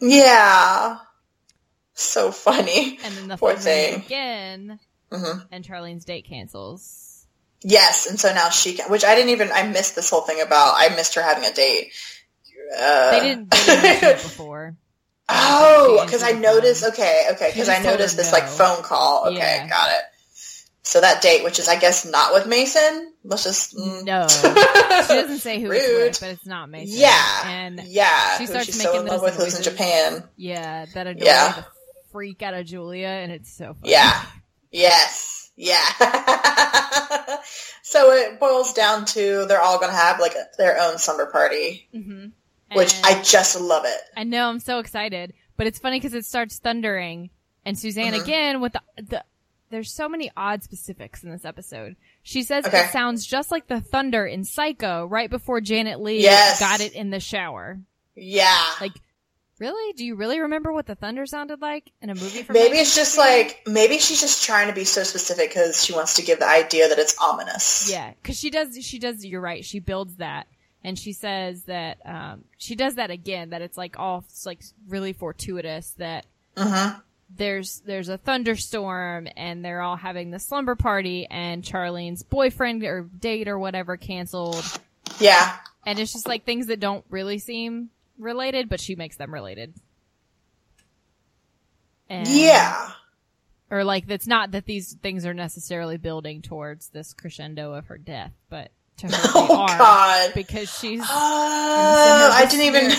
[0.00, 0.98] Yeah.
[1.94, 2.98] So funny.
[3.04, 3.96] And then the Poor thing.
[3.96, 4.78] again,
[5.12, 5.46] Mhm.
[5.50, 7.26] and Charlene's date cancels.
[7.62, 10.40] Yes, and so now she can, which I didn't even, I missed this whole thing
[10.40, 11.92] about, I missed her having a date.
[12.78, 13.66] Uh, They didn't, they
[14.00, 14.76] didn't before.
[15.32, 16.80] Oh, because I noticed.
[16.82, 16.90] phone.
[16.90, 19.26] Okay, okay, because I noticed this like phone call.
[19.28, 19.68] Okay, Yeah.
[19.68, 20.02] got it.
[20.82, 23.12] So that date, which is I guess not with Mason.
[23.22, 24.02] Let's just mm.
[24.04, 24.26] No.
[25.06, 26.98] She doesn't say who it's with, but it's not Mason.
[26.98, 29.62] Yeah, And yeah, she starts she's so making in love with who's in.
[29.62, 30.24] Japan.
[30.36, 31.52] yeah, that annoys Yeah.
[31.52, 31.66] the
[32.10, 33.92] freak out of Julia, and it's so funny.
[33.92, 34.24] Yeah.
[34.70, 35.50] Yes.
[35.56, 35.82] Yeah.
[37.82, 41.88] so it boils down to they're all going to have like their own summer party,
[41.92, 42.26] hmm
[42.72, 44.00] which I just love it.
[44.16, 47.30] I know I'm so excited, but it's funny because it starts thundering,
[47.64, 48.22] and Suzanne Mhm.
[48.22, 49.24] again with the the.
[49.70, 51.94] There's so many odd specifics in this episode.
[52.24, 52.80] She says Okay.
[52.86, 56.58] it sounds just like the thunder in Psycho right before Janet Leigh Yes.
[56.60, 57.78] got it in the shower.
[58.16, 58.64] Yeah.
[58.80, 58.94] Like,
[59.60, 59.92] really?
[59.92, 62.96] Do you really remember what the thunder sounded like in a movie from Maybe it's
[62.96, 66.38] just like maybe she's just trying to be so specific because she wants to give
[66.40, 67.88] the idea that it's ominous.
[67.90, 68.76] Yeah, because she does.
[68.84, 69.24] She does.
[69.24, 69.64] You're right.
[69.64, 70.46] She builds that,
[70.82, 73.50] and she says that um, she does that again.
[73.50, 75.90] That it's like all it's like really fortuitous.
[75.98, 76.98] That Mm-hmm.
[77.36, 83.02] there's there's a thunderstorm, and they're all having the slumber party, and Charlene's boyfriend or
[83.18, 84.64] date or whatever canceled,
[85.20, 85.56] Yeah.
[85.86, 87.90] and it's just like things that don't really seem
[88.20, 89.74] related, but she makes them related.
[92.08, 92.90] And, Yeah.
[93.70, 97.98] Or like it's not that these things are necessarily building towards this crescendo of her
[97.98, 100.32] death, but to her they Oh are God.
[100.34, 102.90] because she's Oh, I didn't even.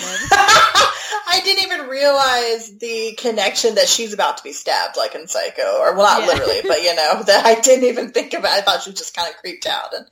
[1.34, 5.78] I didn't even realize the connection that she's about to be stabbed, like in Psycho,
[5.78, 6.26] or well, not Yeah.
[6.26, 8.50] literally, but you know that I didn't even think about.
[8.50, 10.06] I thought she was just kind of creeped out, and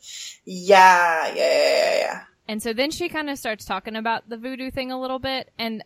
[0.45, 2.21] yeah, yeah, yeah, yeah, yeah.
[2.51, 5.53] And so then she kind of starts talking about the voodoo thing a little bit,
[5.57, 5.85] and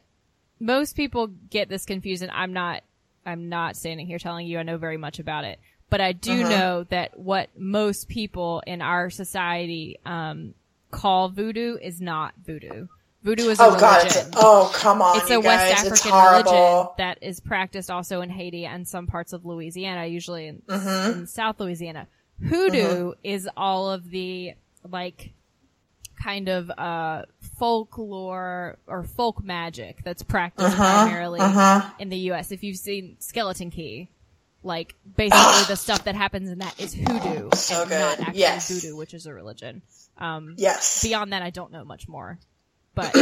[0.58, 2.22] most people get this confused.
[2.22, 2.82] And I'm not,
[3.26, 6.42] I'm not standing here telling you I know very much about it, but I do
[6.42, 6.48] Mhm.
[6.48, 10.54] know that what most people in our society um,
[10.90, 12.86] call voodoo is not voodoo.
[13.22, 13.98] Voodoo is a Oh God!
[14.02, 14.28] religion.
[14.28, 15.44] It's, oh come on, it's a guys!
[15.44, 20.46] West African religion that is practiced also in Haiti and some parts of Louisiana, usually
[20.46, 21.12] in, Mhm.
[21.12, 22.06] in South Louisiana.
[22.42, 24.54] Hoodoo is all of the
[24.90, 25.33] like
[26.24, 27.22] kind of uh
[27.58, 31.90] folklore or folk magic that's practiced Uh-huh, primarily uh-huh.
[31.98, 32.50] in the US.
[32.50, 34.08] If you've seen Skeleton Key,
[34.62, 38.00] like basically the stuff that happens in that is hoodoo So and good.
[38.00, 38.70] not actually Yes.
[38.70, 39.82] voodoo, which is a religion.
[40.18, 42.38] Um Yes, beyond that I don't know much more.
[42.94, 43.10] But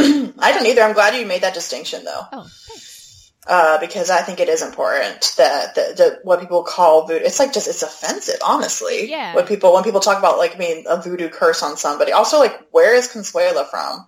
[0.47, 0.83] I don't either.
[0.83, 2.21] I'm glad you made that distinction, though.
[2.31, 3.02] oh, thanks.
[3.47, 7.39] Uh, because I think it is important that, that, that what people call voodoo, it's
[7.39, 9.09] like just, it's offensive, honestly.
[9.09, 9.35] Yeah.
[9.35, 12.11] When people, when people talk about like, I mean, a voodoo curse on somebody.
[12.13, 14.07] Also, like, where is Consuela from?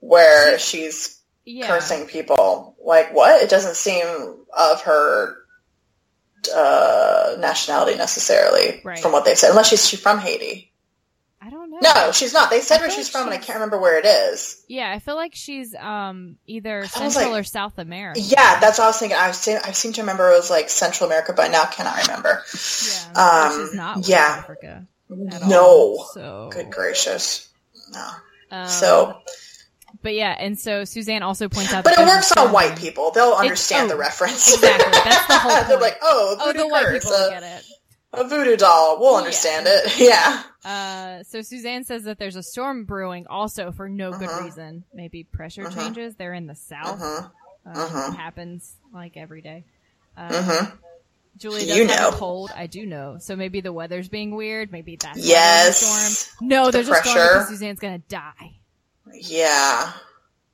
[0.00, 1.66] Where she's Yeah.
[1.66, 2.76] cursing people.
[2.84, 3.42] Like, what?
[3.42, 4.06] It doesn't seem
[4.56, 5.36] of her,
[6.54, 9.00] uh, nationality necessarily Right.
[9.00, 10.67] from what they've said, unless she's, she's from Haiti.
[11.80, 12.50] No, she's not.
[12.50, 14.62] They said I where she's from and I can't remember where it is.
[14.68, 18.20] Yeah, I feel like she's um either Central like- or South America.
[18.20, 19.18] Yeah, that's what I was thinking.
[19.18, 22.02] I, was, I seem to remember it was like Central America, but now I cannot
[22.06, 22.42] remember.
[23.14, 24.36] Yeah, Um, is not yeah.
[24.38, 24.86] Africa
[25.32, 25.48] at all.
[25.48, 26.04] No.
[26.12, 27.48] So Good gracious.
[27.92, 28.08] No.
[28.50, 29.18] um, So,
[30.02, 33.10] but yeah, and so Suzanne also points out, but it works on white people.
[33.12, 34.52] They'll understand oh, the reference.
[34.54, 34.92] exactly.
[34.92, 37.64] That's the whole They're like, oh, Oh, the white curse, people a, get it.
[38.12, 38.98] a voodoo doll.
[39.00, 39.18] We'll Yeah.
[39.18, 39.98] understand it.
[39.98, 40.42] Yeah.
[40.64, 44.44] Uh, so Suzanne says that there's a storm brewing also for no good Uh-huh.
[44.44, 44.84] reason.
[44.92, 45.80] Maybe pressure Uh-huh.
[45.80, 46.16] changes.
[46.16, 47.00] They're in the south.
[47.00, 47.28] Uh-huh.
[47.66, 48.10] Um, Uh-huh.
[48.12, 49.64] It happens like every day.
[50.16, 50.76] Uh, Mm-hmm.
[51.36, 52.08] Julie does You have know.
[52.08, 52.50] a cold.
[52.56, 53.18] I do know.
[53.20, 54.72] So maybe the weather's being weird.
[54.72, 55.78] Maybe that's Yes.
[55.78, 56.48] storm.
[56.48, 57.32] No, The there's a storm pressure.
[57.34, 58.56] because Suzanne's gonna die.
[59.12, 59.92] Yeah.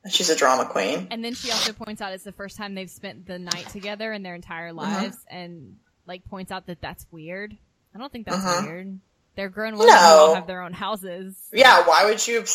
[0.07, 1.07] She's a drama queen.
[1.09, 4.13] And then she also points out it's the first time they've spent the night together
[4.13, 5.01] in their entire Uh-huh.
[5.01, 7.57] lives, and like points out that that's weird.
[7.95, 8.61] I don't think that's Uh-huh.
[8.67, 8.99] weird.
[9.35, 10.35] They're grown women who No.
[10.35, 11.35] have their own houses.
[11.51, 12.45] Yeah, why would you?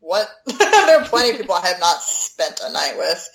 [0.00, 0.28] What?
[0.46, 3.28] there are plenty of people I have not spent a night with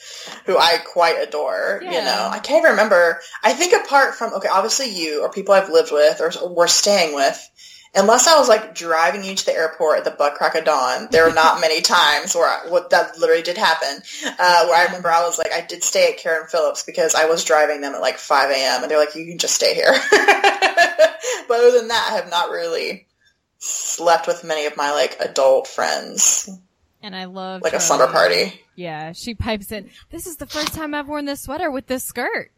[0.46, 1.82] who I quite adore.
[1.84, 3.20] You know, I can't even remember.
[3.44, 7.14] I think apart from okay, obviously you or people I've lived with or were staying
[7.14, 7.50] with.
[7.94, 11.10] Unless I was like driving you to the airport at the butt crack of dawn,
[11.12, 14.02] there were not many times where I, what that literally did happen.
[14.26, 17.26] Uh, where I remember I was like, I did stay at Karen Phillips because I
[17.26, 18.84] was driving them at like 5 a.m.
[18.84, 19.92] and they're like, you can just stay here.
[20.12, 23.08] but other than that, I have not really
[23.58, 26.50] slept with many of my like adult friends,
[27.04, 28.60] And I love like a slumber party.
[28.76, 29.90] Yeah, she pipes in.
[30.10, 32.52] This is the first time I've worn this sweater with this skirt.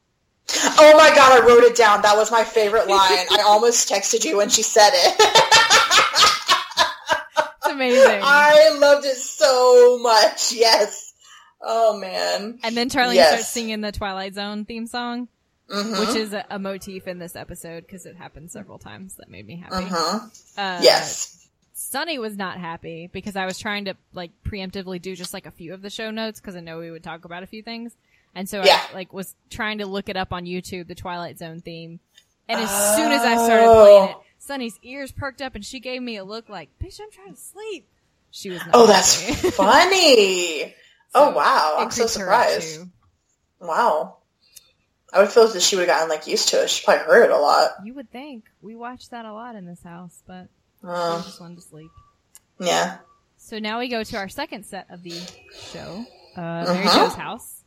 [0.49, 2.01] Oh my god, I wrote it down.
[2.03, 3.25] That was my favorite line.
[3.32, 5.15] I almost texted you when she said it.
[7.65, 8.21] It's amazing.
[8.23, 10.53] I loved it so much.
[10.53, 11.13] Yes.
[11.62, 12.60] Oh man.
[12.63, 13.29] and then Charlie Yes.
[13.29, 15.29] starts singing the Twilight Zone theme song,
[15.69, 15.97] Mhm.
[15.99, 19.15] which is a, a motif in this episode because it happened several times.
[19.15, 19.86] That made me happy.
[19.86, 20.58] Mhm.
[20.58, 21.47] Uh, Yes.
[21.73, 25.51] Sunny was not happy because I was trying to like preemptively do just like a
[25.51, 27.93] few of the show notes because I know we would talk about a few things.
[28.36, 28.82] And so Yeah.
[28.89, 32.00] I like was trying to look it up on YouTube, the Twilight Zone theme.
[32.50, 34.24] And as soon as I started playing it, Oh.
[34.39, 37.39] Sunny's ears perked up and she gave me a look like, bitch, I'm trying to
[37.39, 37.88] sleep.
[38.32, 39.15] She was not Oh, that's
[39.56, 40.74] funny.
[41.15, 42.82] oh wow, I'm so creeped her out, surprised.
[43.60, 44.17] Wow.
[45.13, 46.69] I would feel that she would have gotten like used to it.
[46.72, 47.69] She probably heard it a lot.
[47.86, 48.46] You would think.
[48.62, 50.48] We watched that a lot in this house, but
[50.84, 51.91] Um, just wanted to sleep.
[52.60, 52.98] yeah.
[53.38, 55.12] So now we go to our second set of the
[55.72, 57.06] show, uh, Mary Uh-huh.
[57.08, 57.62] Jo's house.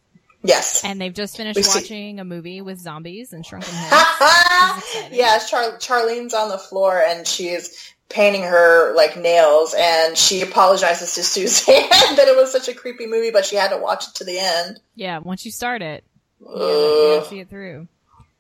[0.47, 0.85] Yes.
[0.85, 5.09] And they've just finished We watching a movie with zombies and shrunken heads.
[5.11, 11.15] yeah, Char- Charlene's on the floor and she's painting her like nails and she apologizes
[11.15, 14.15] to Suzanne that it was such a creepy movie, but she had to watch it
[14.17, 14.79] to the end.
[14.95, 16.05] yeah, once you start it,
[16.41, 17.89] you gotta, you see it through.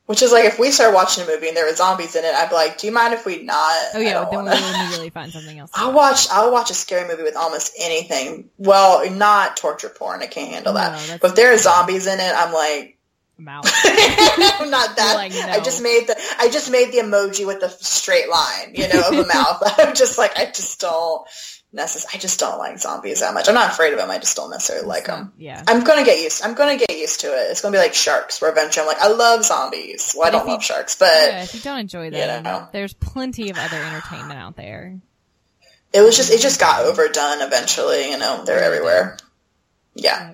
[0.06, 2.32] Which is like if we start watching a movie and there were zombies in it,
[2.32, 4.74] I'd be like, "Do you mind if we not?" Oh yeah, then we wanna- will
[4.80, 5.70] immediately find something else.
[5.74, 6.28] I'll watch.
[6.30, 8.48] I'll watch a scary movie with almost anything.
[8.56, 10.22] Well, not torture porn.
[10.22, 11.20] I can't handle No, that.
[11.20, 12.98] But if there are zombies in it, I'm like,
[13.38, 13.66] I'm out.
[13.84, 15.14] I'm not that.
[15.16, 16.16] Like, I just made the.
[16.38, 19.60] I just made the emoji with the straight line, you know, of a mouth.
[19.78, 21.26] I'm just like, I just don't.
[21.76, 23.48] Necess- I just don't like zombies that much.
[23.48, 24.10] I'm not afraid of them.
[24.10, 25.32] I just don't necessarily like them.
[25.36, 25.62] Yeah.
[25.68, 26.42] I'm gonna get used.
[26.42, 27.50] I'm gonna get used to it.
[27.50, 30.14] It's gonna be like sharks, where eventually I'm like, I love zombies.
[30.16, 32.42] Well, I But don't you- love sharks, but yeah, if you don't enjoy you them,
[32.44, 32.68] know.
[32.72, 34.98] there's plenty of other entertainment out there.
[35.92, 38.10] it was just it just got overdone eventually.
[38.10, 39.18] You know, they're everywhere.
[39.94, 40.32] Yeah.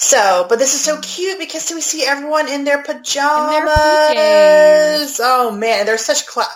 [0.00, 3.68] So, but this is so cute because we see everyone in their pajamas.
[3.68, 5.20] PJs.
[5.20, 6.46] Oh man, they're such cla-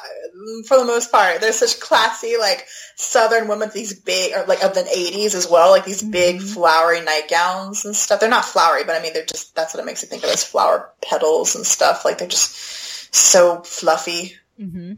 [0.67, 4.75] for the most part, they're such classy like southern women these big or like of
[4.75, 6.55] the 80s as well, like these big Mhm.
[6.55, 8.21] flowery nightgowns and stuff.
[8.21, 10.31] They're not flowery, but I mean they're just that's what it makes me think of
[10.31, 12.05] as flower petals and stuff.
[12.05, 12.55] Like they're just
[13.13, 14.95] so fluffy mm-hmm.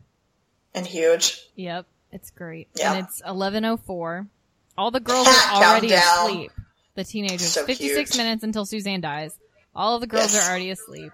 [0.74, 1.40] and huge.
[1.56, 2.68] Yep, it's great.
[2.74, 2.92] Yeah.
[2.92, 4.28] And it's 11:04.
[4.76, 6.52] All the girls are already asleep.
[6.94, 7.52] The teenagers.
[7.52, 8.16] So 56 cute.
[8.24, 9.36] minutes until Suzanne dies.
[9.74, 10.46] All of the girls Yes.
[10.46, 11.12] are already asleep.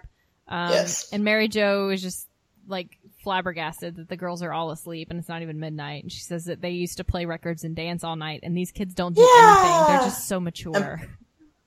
[0.48, 1.08] Um, Yes.
[1.12, 2.26] And Mary Jo is just
[2.68, 6.02] like flabbergasted that the girls are all asleep and it's not even midnight.
[6.02, 8.70] And she says that they used to play records and dance all night, and these
[8.72, 9.70] kids don't do anything.
[9.70, 9.86] Yeah.
[9.88, 11.00] They're just so mature.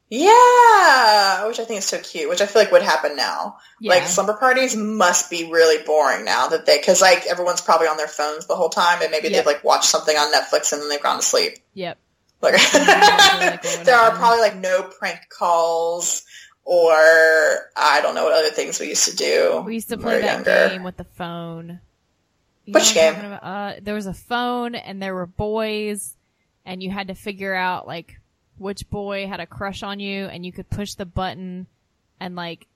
[0.09, 2.29] Yeah, which I think is so cute.
[2.29, 3.57] Which I feel like would happen now.
[3.79, 3.93] yeah.
[3.93, 7.97] Like slumber parties must be really boring now that they because like everyone's probably on
[7.97, 9.37] their phones the whole time and maybe Yep.
[9.37, 11.57] they've like watched something on Netflix and then they've gone to sleep.
[11.73, 11.97] yep.
[12.43, 16.25] Like exactly like what would there are probably like no prank calls
[16.65, 19.63] or I don't know what other things we used to do.
[19.65, 20.69] We used to play we that younger.
[20.69, 21.79] game with the phone.
[22.65, 23.39] You Which know what I'm game?
[23.41, 26.15] Uh, there was a phone and there were boys
[26.65, 28.19] and you had to figure out like
[28.57, 31.67] which boy had a crush on you and you could push the button
[32.19, 32.67] and like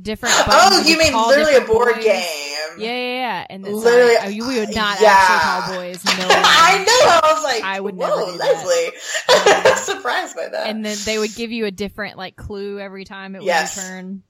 [0.00, 0.84] different buttons.
[0.84, 2.04] Oh, you mean literally a board boys.
[2.04, 2.43] game?
[2.78, 3.46] Yeah, yeah, yeah.
[3.50, 5.08] And it's Literally- like, oh, we would not yeah.
[5.16, 6.04] actually call boys.
[6.04, 6.12] No.
[6.30, 7.28] I know.
[7.28, 8.14] I was like, I would never.
[8.14, 8.92] Leslie.
[9.28, 10.66] I'm surprised by that.
[10.68, 13.76] And then they would give you a different like clue every time it would Yes.
[13.76, 14.22] return.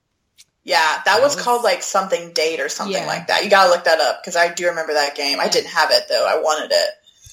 [0.62, 3.06] Yeah, that That was, was- called like something date or something Yeah.
[3.06, 3.44] like that.
[3.44, 5.38] You gotta look that up because I do remember that game.
[5.40, 6.26] I didn't have it though.
[6.26, 6.90] I wanted it.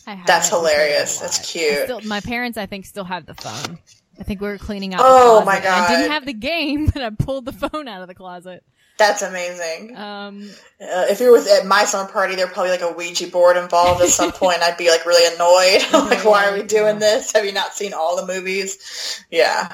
[0.07, 0.55] I had That's it.
[0.55, 1.19] We played it a hilarious.
[1.19, 1.83] That's cute.
[1.83, 3.77] Still, my parents, I think, still have the phone.
[4.19, 4.99] I think we were cleaning out.
[5.03, 5.89] Oh, my god!
[5.89, 8.63] I didn't have the game, but I pulled the phone out of the closet.
[9.07, 9.95] That's amazing.
[9.97, 10.49] Um,
[10.81, 14.01] Uh, if it was at my summer party, there'd probably like a Ouija board involved
[14.01, 14.61] at some point.
[14.61, 15.81] I'd be like really annoyed.
[16.09, 17.31] Like, why are we doing this?
[17.33, 19.23] Have you not seen all the movies?
[19.29, 19.71] Yeah,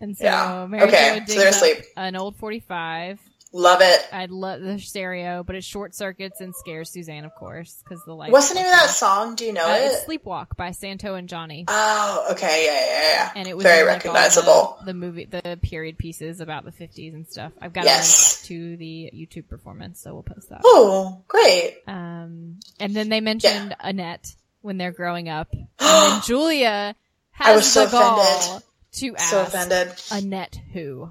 [0.00, 0.66] and so Yeah.
[0.68, 1.84] Mary Okay, so they're asleep.
[1.96, 3.18] an old 45.
[3.52, 4.08] Love it.
[4.12, 8.14] I love the stereo, but it short circuits and scares Suzanne, of course, because the
[8.14, 8.30] light.
[8.30, 9.34] What's the name of that song?
[9.34, 9.86] Do you know Uh, it?
[9.86, 11.64] it's Sleep Walk by Santo and Johnny.
[11.66, 13.32] Oh, okay, yeah, yeah, yeah.
[13.34, 14.76] and it was very in, like, recognizable.
[14.80, 17.50] the, the movie, the period pieces about the 50s and stuff.
[17.60, 18.48] I've got Yes.
[18.48, 20.60] a link to the YouTube performance, so we'll post that.
[20.64, 21.78] Oh, great.
[21.88, 25.52] Um, and then they mentioned Annette when they're growing up.
[25.80, 26.94] And then Julia
[27.32, 28.62] has I was so the gall offended.
[28.92, 29.92] to ask So offended.
[30.12, 31.10] Annette who.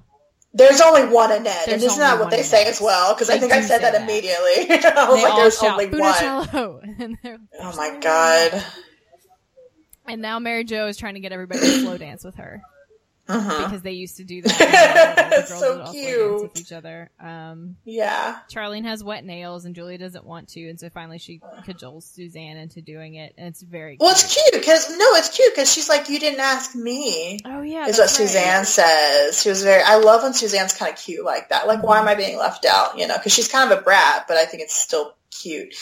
[0.54, 3.14] There's only one Annette, There's and isn't that what they say as well?
[3.14, 4.02] Because I think I said that, that.
[4.02, 4.68] immediately.
[4.98, 7.40] I was they like, there's shout only one.
[7.62, 8.66] Oh my god.
[10.08, 12.64] and now Mary Jo is trying to get everybody to slow dance with her
[13.30, 13.64] Mhm.
[13.66, 15.30] because they used to do that.
[15.30, 17.12] the girls so would dance with each other.
[17.20, 18.38] Um, Yeah.
[18.52, 22.58] Charlene has wet nails and Julia doesn't want to, and so finally she cajoles Suzanne
[22.58, 23.98] into doing it, and it's very.
[24.00, 27.40] Well, it's cute because no, it's cute because she's like, you didn't ask me.
[27.46, 28.10] Oh yeah, Is what right.
[28.10, 29.42] Suzanne says.
[29.42, 29.84] She was very.
[29.84, 31.68] I love when Suzanne's kind of cute like that.
[31.68, 32.98] Like, why am I being left out?
[32.98, 35.74] You know, because she's kind of a brat, but I think it's still cute.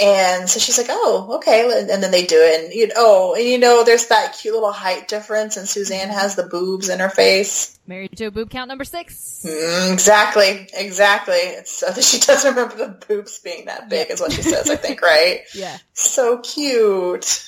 [0.00, 1.68] And so she's like, oh, okay.
[1.90, 2.64] And then they do it.
[2.64, 5.56] And, you know, oh, and you know, there's that cute little height difference.
[5.56, 7.78] And Suzanne has the boobs in her face.
[7.86, 9.42] Mary Jo boob count number six.
[9.46, 10.68] Mm, exactly.
[10.74, 11.56] Exactly.
[11.64, 15.02] So she doesn't remember the boobs being that big is what she says, I think,
[15.02, 15.40] right?
[15.54, 15.76] Yeah.
[15.92, 17.46] So cute.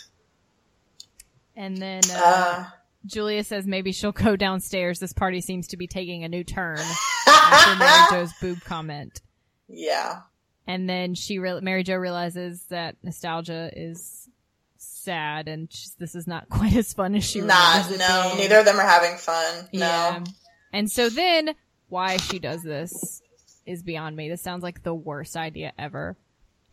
[1.55, 2.64] And then uh, Uh,
[3.05, 4.98] Julia says maybe she'll go downstairs.
[5.00, 6.78] This party seems to be taking a new turn
[7.28, 9.20] after Mary Jo's boob comment.
[9.68, 10.20] yeah.
[10.66, 14.28] And then she, re- Mary Jo realizes that nostalgia is
[14.76, 18.38] sad and this is not quite as fun as she Not, remembers no, being.
[18.38, 19.68] neither of them are having fun.
[19.72, 19.78] No.
[19.80, 20.24] Yeah.
[20.72, 21.50] And so then
[21.88, 23.20] why she does this
[23.66, 24.28] is beyond me.
[24.28, 26.16] This sounds like the worst idea ever.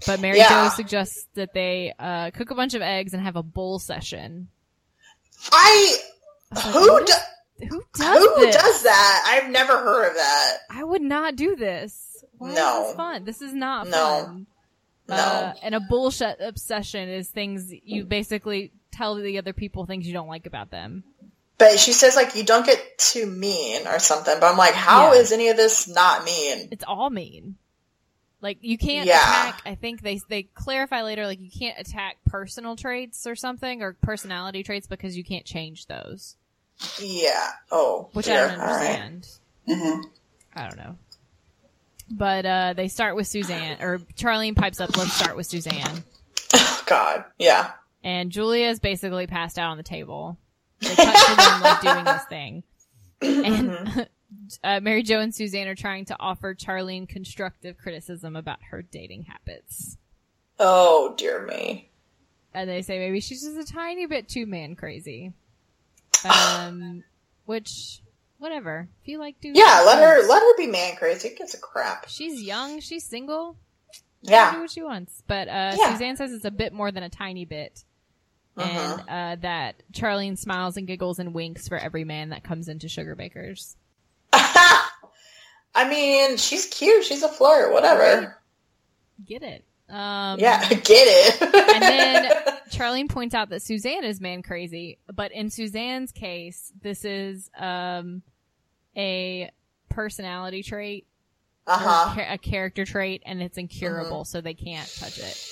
[0.06, 0.70] But Mary Yeah.
[0.70, 4.48] Jo suggests that they uh, cook a bunch of eggs and have a bowl session.
[5.52, 5.98] I,
[6.72, 7.14] who, do,
[7.70, 8.56] Who does who this?
[8.56, 9.24] does that?
[9.28, 10.58] I've never heard of that.
[10.70, 12.09] I would not do this.
[12.40, 12.90] Why No.
[12.90, 13.24] is fun?
[13.26, 14.24] This is not No.
[14.26, 14.48] fun.
[15.08, 15.16] No.
[15.16, 20.14] Uh, and a bullshit obsession is things you basically tell the other people things you
[20.14, 21.04] don't like about them.
[21.58, 24.40] But she says like you don't get too mean or something.
[24.40, 25.36] But I'm like, how is Yeah.
[25.38, 26.70] any of this not mean?
[26.72, 27.56] It's all mean.
[28.42, 29.20] Like you can't Yeah.
[29.20, 29.62] attack.
[29.66, 31.26] I think they they clarify later.
[31.28, 35.88] Like you can't attack personal traits or something or personality traits because you can't change
[35.88, 36.38] those.
[37.02, 37.52] Yeah.
[37.72, 38.46] Oh, Which dear.
[38.46, 39.02] I don't All right.
[39.02, 39.28] understand.
[39.68, 40.04] Mhm.
[40.56, 40.98] I don't know.
[42.12, 44.96] But uh, they start with Suzanne, or Charlene pipes up.
[44.98, 46.04] Let's start with Suzanne.
[46.54, 47.26] Oh, God.
[47.38, 47.72] Yeah.
[48.04, 50.38] and Julia's basically passed out on the table.
[50.80, 52.64] They cut to them like doing this thing,
[53.22, 54.08] and
[54.64, 59.24] uh, Mary Jo and Suzanne are trying to offer Charlene constructive criticism about her dating
[59.24, 59.98] habits.
[60.58, 61.90] Oh dear me.
[62.54, 65.34] And they say maybe she's just a tiny bit too man crazy.
[66.26, 67.04] Um,
[67.46, 68.02] which,
[68.40, 68.88] whatever.
[69.02, 69.84] If you like, do Yeah.
[69.86, 71.30] Let her let her be man crazy.
[71.30, 72.10] It gives a crap?
[72.10, 72.80] She's young.
[72.80, 73.58] She's single.
[74.28, 75.24] Her do what she wants.
[75.28, 75.92] But uh, Yeah.
[75.94, 77.84] Suzanne says it's a bit more than a tiny bit.
[78.58, 78.98] Uh-huh.
[79.08, 82.88] And uh, that Charlene smiles and giggles and winks for every man that comes into
[82.88, 83.78] Sugarbaker's.
[84.34, 87.06] I mean, she's cute.
[87.06, 87.72] She's a flirt.
[87.72, 88.38] Whatever.
[89.26, 89.64] Get it?
[89.90, 90.68] Um, Yeah.
[90.70, 91.42] Get it.
[91.42, 92.32] And then
[92.70, 98.22] Charlene points out that Suzanne is man crazy, but in Suzanne's case, this is um,
[98.96, 99.50] a
[99.90, 101.08] personality trait,
[101.68, 102.16] uh huh.
[102.16, 104.24] cha- a character trait, and it's incurable, Uh-huh.
[104.26, 105.46] so they can't touch it.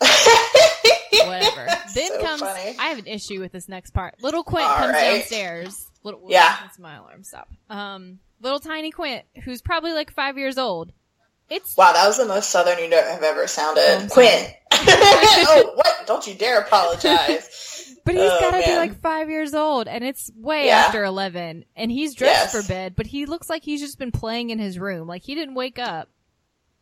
[1.26, 1.66] Whatever.
[1.94, 2.74] then so comes funny.
[2.78, 4.14] I have an issue with this next part.
[4.22, 5.16] Little Quint All comes right.
[5.18, 5.90] downstairs.
[6.02, 6.56] Little Yeah.
[6.62, 7.22] That's my alarm.
[7.22, 7.48] Stop.
[7.70, 10.90] Um, little tiny Quint, who's probably like five years old.
[11.52, 14.10] It's Wow, that was the most southern you know- have ever sounded.
[14.10, 14.46] Quinn.
[14.72, 16.06] oh, what?
[16.06, 17.68] Don't you dare apologize.
[18.04, 20.78] But he's Oh, gotta be like five years old, and it's way Yeah.
[20.78, 22.64] after eleven, and he's dressed Yes.
[22.64, 25.06] for bed, but he looks like he's just been playing in his room.
[25.06, 26.08] Like he didn't wake up.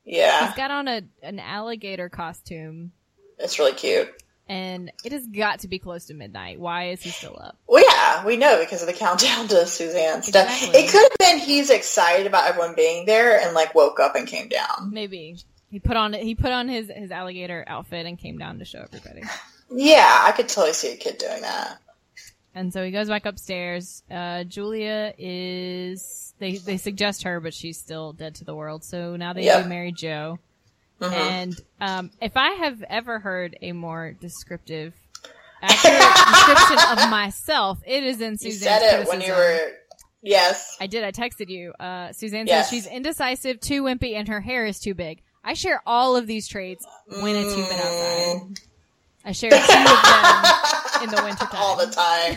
[0.03, 2.93] yeah, He's got on a an alligator costume,
[3.39, 4.09] it's really cute.
[4.51, 6.59] And it has got to be close to midnight.
[6.59, 7.57] Why is he still up?
[7.69, 10.49] Well, yeah, we know because of the countdown to Suzanne's stuff.
[10.49, 10.81] Exactly.
[10.81, 14.27] It could have been he's excited about everyone being there and like woke up and
[14.27, 14.91] came down.
[14.93, 15.37] Maybe
[15.71, 18.81] he put on he put on his his alligator outfit and came down to show
[18.81, 19.23] everybody.
[19.71, 21.79] Yeah, I could totally see a kid doing that.
[22.53, 24.03] And so he goes back upstairs.
[24.11, 28.83] Uh, Julia is they they suggest her, but she's still dead to the world.
[28.83, 29.63] So now they Yep.
[29.63, 30.41] do Mary Jo.
[31.01, 31.13] Mhm.
[31.13, 34.93] And um, if I have ever heard a more descriptive,
[35.63, 35.99] accurate
[36.29, 39.73] description of myself, it is in you Suzanne's said it when you were.
[40.23, 40.77] Yes.
[40.81, 41.03] I did.
[41.03, 41.73] I texted you.
[41.81, 42.67] Uh, Suzanne Yes.
[42.69, 45.23] says she's indecisive, too wimpy, and her hair is too big.
[45.43, 46.87] I share all of these traits
[47.23, 48.61] when it's humid outside.
[49.25, 51.49] I share two of them in the wintertime.
[51.63, 52.37] All the time.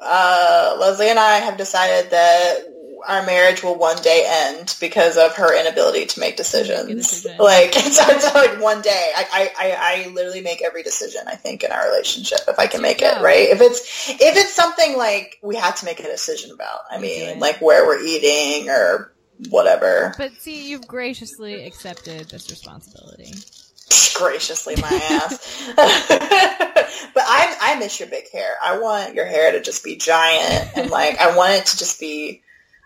[0.00, 2.58] uh, Leslie and I have decided that
[3.06, 7.24] our marriage will one day end because of her inability to make decisions.
[7.24, 9.12] Like it's, it's like one day.
[9.16, 11.22] I, I, I, literally make every decision.
[11.26, 13.48] I think in our relationship, if I can make it right.
[13.48, 16.80] If it's if it's something like we had to make a decision about.
[16.90, 19.12] I mean, like where we're eating or
[19.50, 20.14] whatever.
[20.16, 23.32] But see, you've graciously accepted this responsibility.
[24.14, 25.72] graciously my ass.
[25.76, 28.54] but I I miss your big hair.
[28.62, 32.00] I want your hair to just be giant and like I want it to just
[32.00, 32.42] be.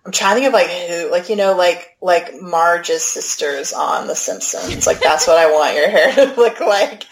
[0.09, 4.07] I'm trying to think of like who, like you know, like like Marge's sisters on
[4.07, 4.87] The Simpsons.
[4.87, 7.05] Like that's what I want your hair to look like.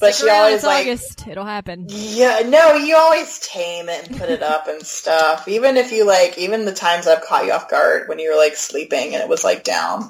[0.00, 1.26] But Stick she around, always it's like August.
[1.26, 1.86] It'll happen.
[1.88, 5.48] yeah, no, you always tame it and put it up and stuff.
[5.48, 8.38] Even if you like, even the times I've caught you off guard when you were
[8.38, 10.08] like sleeping and it was like down,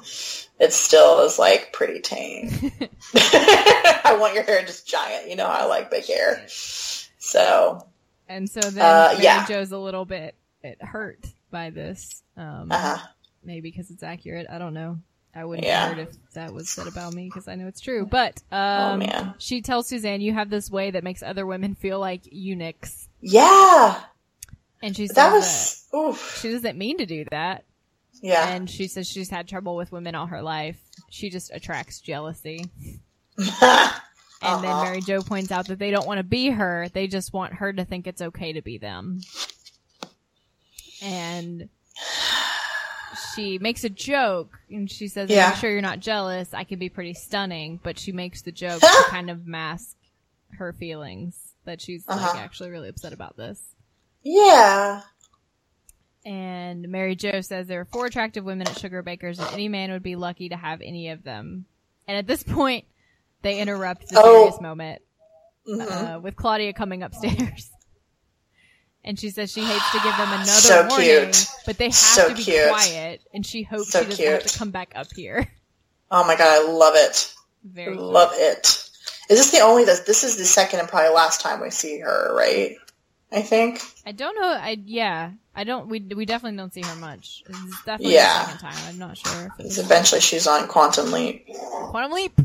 [0.59, 2.49] it still is like pretty tame.
[3.15, 5.27] I want your hair just giant.
[5.27, 6.43] You know how I like big hair.
[6.47, 7.87] So,
[8.29, 9.43] And so then Uh, yeah.
[9.47, 12.23] Jo's a little bit it hurt by this.
[12.35, 13.07] Um, uh huh.
[13.43, 14.47] maybe because it's accurate.
[14.49, 14.99] I don't know.
[15.35, 15.89] I wouldn't Yeah.
[15.89, 18.05] hurt if that was said about me because I know it's true.
[18.05, 21.99] But um, Oh, she tells Suzanne, "You have this way that makes other women feel
[21.99, 24.01] like eunuchs," Yeah.
[24.81, 26.39] and she says That that, was, oof.
[26.41, 27.65] she doesn't mean to do that.
[28.21, 28.49] Yeah.
[28.49, 30.79] And she says she's had trouble with women all her life.
[31.11, 32.65] She just attracts jealousy.
[34.39, 34.83] And then Uh-huh.
[34.83, 37.73] Mary Jo points out that they don't want to be her; they just want her
[37.73, 39.19] to think it's okay to be them.
[41.01, 41.69] And
[43.35, 45.49] she makes a joke, and she says, Yeah.
[45.51, 46.53] "I'm sure you're not jealous.
[46.53, 49.95] I can be pretty stunning." But she makes the joke to kind of mask
[50.57, 52.37] her feelings that she's like Uh-huh.
[52.39, 53.61] actually really upset about this.
[54.23, 55.01] yeah.
[56.25, 60.03] And Mary Jo says there are four attractive women at Sugarbakers, and any man would
[60.03, 61.65] be lucky to have any of them.
[62.05, 62.83] And at this point,
[63.43, 64.41] they interrupt the Oh.
[64.43, 65.01] serious moment
[65.67, 66.15] Mhm.
[66.15, 67.69] uh, with Claudia coming upstairs.
[69.07, 71.47] And she says she hates to give them another So warning, cute.
[71.65, 72.67] but they have So to be cute.
[72.69, 73.21] quiet.
[73.33, 75.47] And she hopes So she doesn't have to come back up here.
[76.11, 77.33] Oh my god, I love it.
[77.63, 78.05] Very cute.
[78.05, 78.67] Love it.
[79.29, 81.99] Is this the only this this is the second and probably last time we see
[81.99, 82.75] her, right?
[83.31, 83.81] I think.
[84.05, 84.47] I don't know.
[84.47, 85.31] I yeah.
[85.53, 85.89] I don't.
[85.89, 87.43] We we definitely don't see her much.
[87.49, 88.39] It's definitely Yeah.
[88.39, 88.77] the second time.
[88.87, 91.45] I'm not sure if Because it's eventually she's on Quantum Leap.
[91.89, 92.39] Quantum Leap.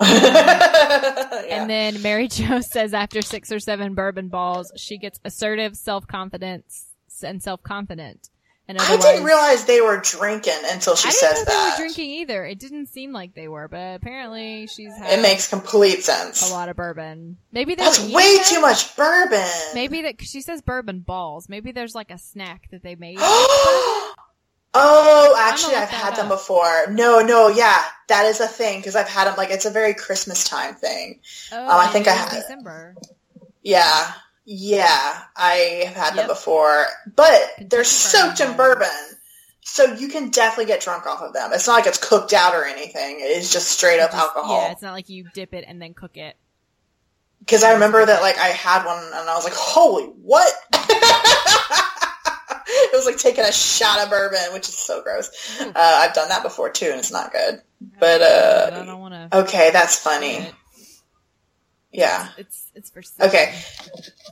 [0.02, 1.44] yeah.
[1.50, 6.06] And then Mary Jo says after six or seven bourbon balls, she gets assertive, self
[6.06, 6.86] confidence,
[7.22, 8.28] and self confident.
[8.68, 11.74] And I didn't realize they were drinking until she I didn't says know that.
[11.76, 12.44] they were drinking either.
[12.46, 16.48] It didn't seem like they were, but apparently she's had It makes complete sense.
[16.48, 17.36] a lot of bourbon.
[17.50, 19.44] Maybe That's way too much bourbon.
[19.74, 21.48] Maybe that she says bourbon balls.
[21.48, 23.18] Maybe there's like a snack that they made.
[24.74, 26.38] oh, actually, I've had them up.
[26.38, 26.86] before.
[26.90, 29.34] No, no, yeah, that is a thing because I've had them.
[29.36, 31.20] Like it's a very Christmas time thing.
[31.52, 32.30] Um, oh, I think I had.
[32.30, 32.96] December.
[33.62, 34.12] Yeah,
[34.44, 38.88] yeah, I have had them before, but they're soaked in bourbon,
[39.60, 41.50] so you can definitely get drunk off of them.
[41.52, 43.18] It's not like it's cooked out or anything.
[43.20, 44.62] It's just straight up Just- alcohol.
[44.62, 46.36] Yeah, it's not like you dip it and then cook it.
[47.40, 50.52] Because I remember that like I had one and I was like, holy what?
[52.92, 55.30] it was like taking a shot of bourbon, which is so gross.
[55.60, 57.60] Uh, I've done that before too, and it's not good.
[57.98, 59.38] But, uh, I don't want to.
[59.40, 60.46] Okay, that's funny.
[61.92, 62.28] Yeah.
[62.38, 63.52] It's it's for Okay.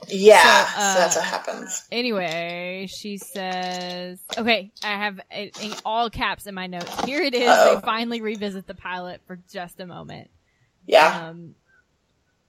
[0.09, 0.64] Yeah.
[0.64, 1.84] So, So, uh, that's what happens.
[1.90, 7.04] Anyway, she says, okay, I have it in all caps in my notes.
[7.04, 7.48] Here it is.
[7.48, 7.74] Uh-oh.
[7.76, 10.30] They finally revisit the pilot for just a moment.
[10.86, 11.30] Yeah.
[11.30, 11.54] Um,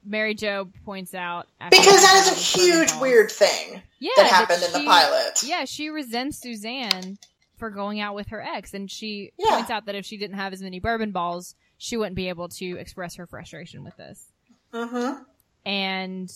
[0.06, 4.70] Mary Jo points out Because that is a huge weird thing yeah, that happened in
[4.72, 5.43] she- the pilot.
[5.43, 7.18] Yeah, she resents Suzanne
[7.58, 9.50] for going out with her ex, and she Yeah.
[9.56, 12.47] points out that if she didn't have as many bourbon balls, she wouldn't be able
[12.50, 14.32] to express her frustration with this.
[14.74, 15.24] Mm-hmm.
[15.66, 16.32] And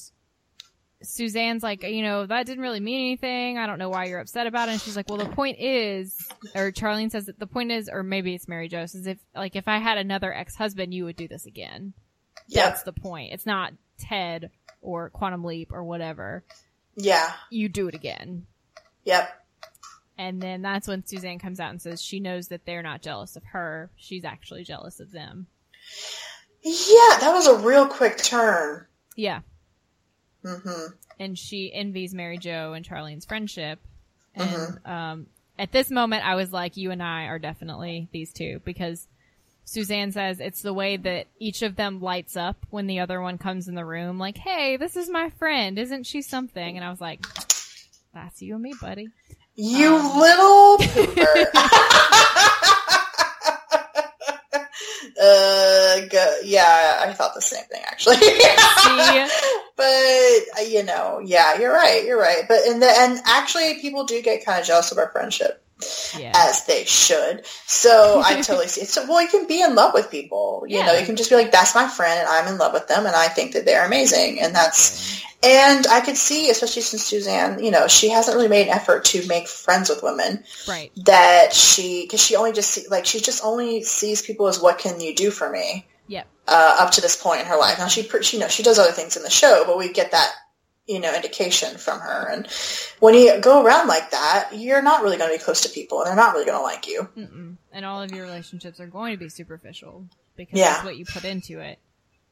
[1.02, 3.58] Suzanne's like, you know, that didn't really mean anything.
[3.58, 4.74] I don't know why you're upset about it.
[4.74, 6.16] And she's like, well, the point is,
[6.56, 9.56] or Charlene says that the point is, or maybe it's Mary Jo says, if like
[9.56, 11.94] if I had another ex husband, you would do this again.
[12.48, 12.66] Yep.
[12.66, 13.34] That's the point.
[13.34, 16.44] It's not Ted or Quantum Leap or whatever.
[16.96, 17.32] Yeah.
[17.50, 18.46] You do it again.
[19.06, 19.30] Yep.
[20.18, 23.36] And then that's when Suzanne comes out and says she knows that they're not jealous
[23.36, 23.90] of her.
[23.96, 25.48] She's actually jealous of them.
[26.62, 28.86] Yeah, that was a real quick turn.
[29.16, 29.42] Yeah.
[30.46, 30.94] Mm-hmm.
[31.22, 33.80] and she envies Mary Jo and Charlene's friendship.
[34.36, 34.92] And Mm-hmm.
[34.92, 35.28] um,
[35.58, 39.08] at this moment, I was like, "You and I are definitely these two because
[39.66, 43.38] Suzanne says it's the way that each of them lights up when the other one
[43.38, 44.20] comes in the room.
[44.20, 47.26] Like, hey, this is my friend, isn't she something?" And I was like,
[48.14, 49.08] "That's you and me, buddy."
[49.56, 50.20] You Um.
[50.20, 50.78] little
[55.22, 58.18] uh, go, yeah, I thought the same thing actually.
[59.76, 62.04] but uh, you know, yeah, you're right.
[62.06, 62.44] You're right.
[62.48, 65.64] But in the and actually, people do get kind of jealous of our friendship,
[66.18, 67.46] Yeah, as they should.
[67.66, 68.82] So I totally see.
[68.82, 68.88] it.
[68.88, 70.66] So well, you can be in love with people.
[70.68, 72.88] You know, you can just be like, "That's my friend, and I'm in love with
[72.88, 77.04] them, and I think that they're amazing." And that's and I could see, especially since
[77.04, 80.90] Suzanne, you know, she hasn't really made an effort to make friends with women right.
[81.06, 84.80] that she because she only just see, like she just only sees people as what
[84.80, 86.28] can you do for me Yep.
[86.48, 87.78] uh, up to this point in her life.
[87.78, 90.12] Now she, she, you know, she does other things in the show, but we get
[90.12, 90.32] that,
[90.86, 92.28] you know, indication from her.
[92.30, 92.48] And
[93.00, 96.00] when you go around like that, you're not really going to be close to people,
[96.02, 97.08] and they're not really going to like you.
[97.18, 97.58] Mm-mm.
[97.72, 100.06] And all of your relationships are going to be superficial
[100.36, 100.74] because Yeah.
[100.74, 101.80] that's what you put into it.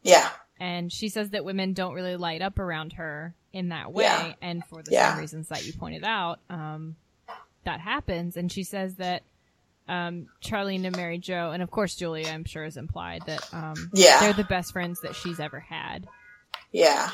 [0.04, 0.30] Yeah,
[0.60, 4.04] And she says that women don't really light up around her in that way.
[4.04, 4.34] Yeah.
[4.42, 5.12] And for the Yeah.
[5.14, 6.96] same reasons that you pointed out, um,
[7.66, 8.36] that happens.
[8.38, 9.24] And she says that,
[9.88, 13.92] um, Charlene and Mary Jo, and of course Julia, I'm sure is implied that, um,
[13.94, 14.20] Yeah.
[14.20, 16.08] they're the best friends that she's ever had.
[16.72, 17.10] yeah,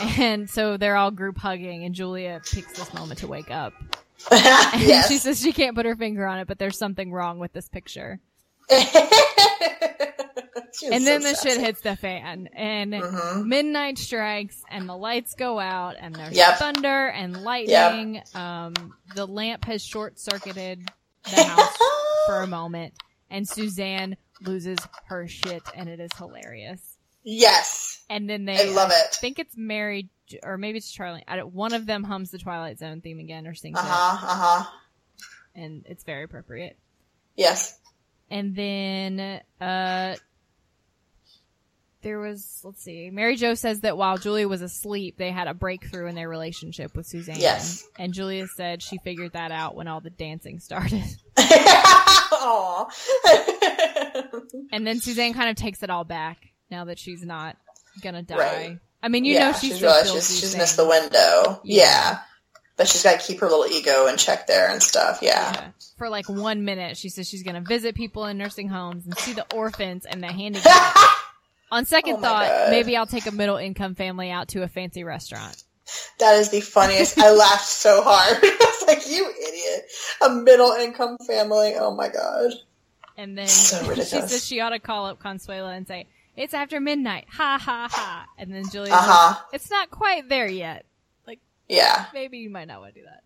[0.00, 3.72] And so they're all group hugging and Julia picks this moment to wake up.
[4.32, 7.38] And yes, she says she can't put her finger on it, but there's something wrong
[7.38, 8.20] with this picture.
[10.92, 13.46] And then so the shit hits the fan and Mhm.
[13.46, 16.58] midnight strikes and the lights go out and there's Yep.
[16.58, 18.22] thunder and lightning.
[18.34, 18.74] Um,
[19.14, 20.88] the lamp has short circuited
[21.24, 21.76] the house
[22.26, 22.94] for a moment
[23.30, 26.97] and Suzanne loses her shit and it is hilarious.
[27.30, 29.14] Yes, And then they, I love I it.
[29.14, 30.08] think it's Mary
[30.42, 31.22] or maybe it's Charlie.
[31.28, 34.26] I don't, one of them hums the Twilight Zone theme again or sings Uh huh.
[34.26, 34.70] Uh huh.
[35.54, 36.78] it and it's very appropriate.
[37.36, 37.78] Yes.
[38.30, 40.16] And then, uh,
[42.00, 45.54] there was, let's see, Mary Jo says that while Julia was asleep, they had a
[45.54, 47.40] breakthrough in their relationship with Suzanne.
[47.40, 47.84] Yes.
[47.98, 51.04] And Julia said she figured that out when all the dancing started.
[54.72, 57.56] And then Suzanne kind of takes it all back now that she's not
[58.02, 58.36] gonna die.
[58.36, 58.78] Right.
[59.02, 61.60] I mean, you yeah, know she she's still realized she's, she's missed the window.
[61.64, 61.84] Yeah.
[61.84, 62.18] Yeah.
[62.76, 65.18] But she's got to keep her little ego in check there and stuff.
[65.20, 65.50] Yeah.
[65.52, 65.68] Yeah.
[65.96, 69.32] For like one minute, she says she's gonna visit people in nursing homes and see
[69.32, 70.98] the orphans and the handicapped.
[71.70, 72.70] On second Oh thought, God.
[72.70, 75.62] maybe I'll take a middle income family out to a fancy restaurant.
[76.18, 77.18] that is the funniest.
[77.18, 78.38] I laughed so hard.
[78.42, 79.84] I was like, you idiot.
[80.24, 81.74] A middle income family.
[81.76, 82.52] Oh my God.
[83.16, 86.06] And then So she says she ought to call up Consuela and say,
[86.38, 87.26] it's after midnight.
[87.30, 88.26] Ha ha ha.
[88.38, 89.34] And then Julia Uh says, huh.
[89.52, 90.86] it's not quite there yet.
[91.26, 92.06] Like, Yeah.
[92.14, 93.22] maybe you might not want to do that.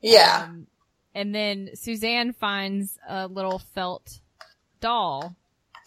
[0.00, 0.46] Yeah.
[0.48, 0.66] Um,
[1.14, 4.20] and then Suzanne finds a little felt
[4.80, 5.34] doll,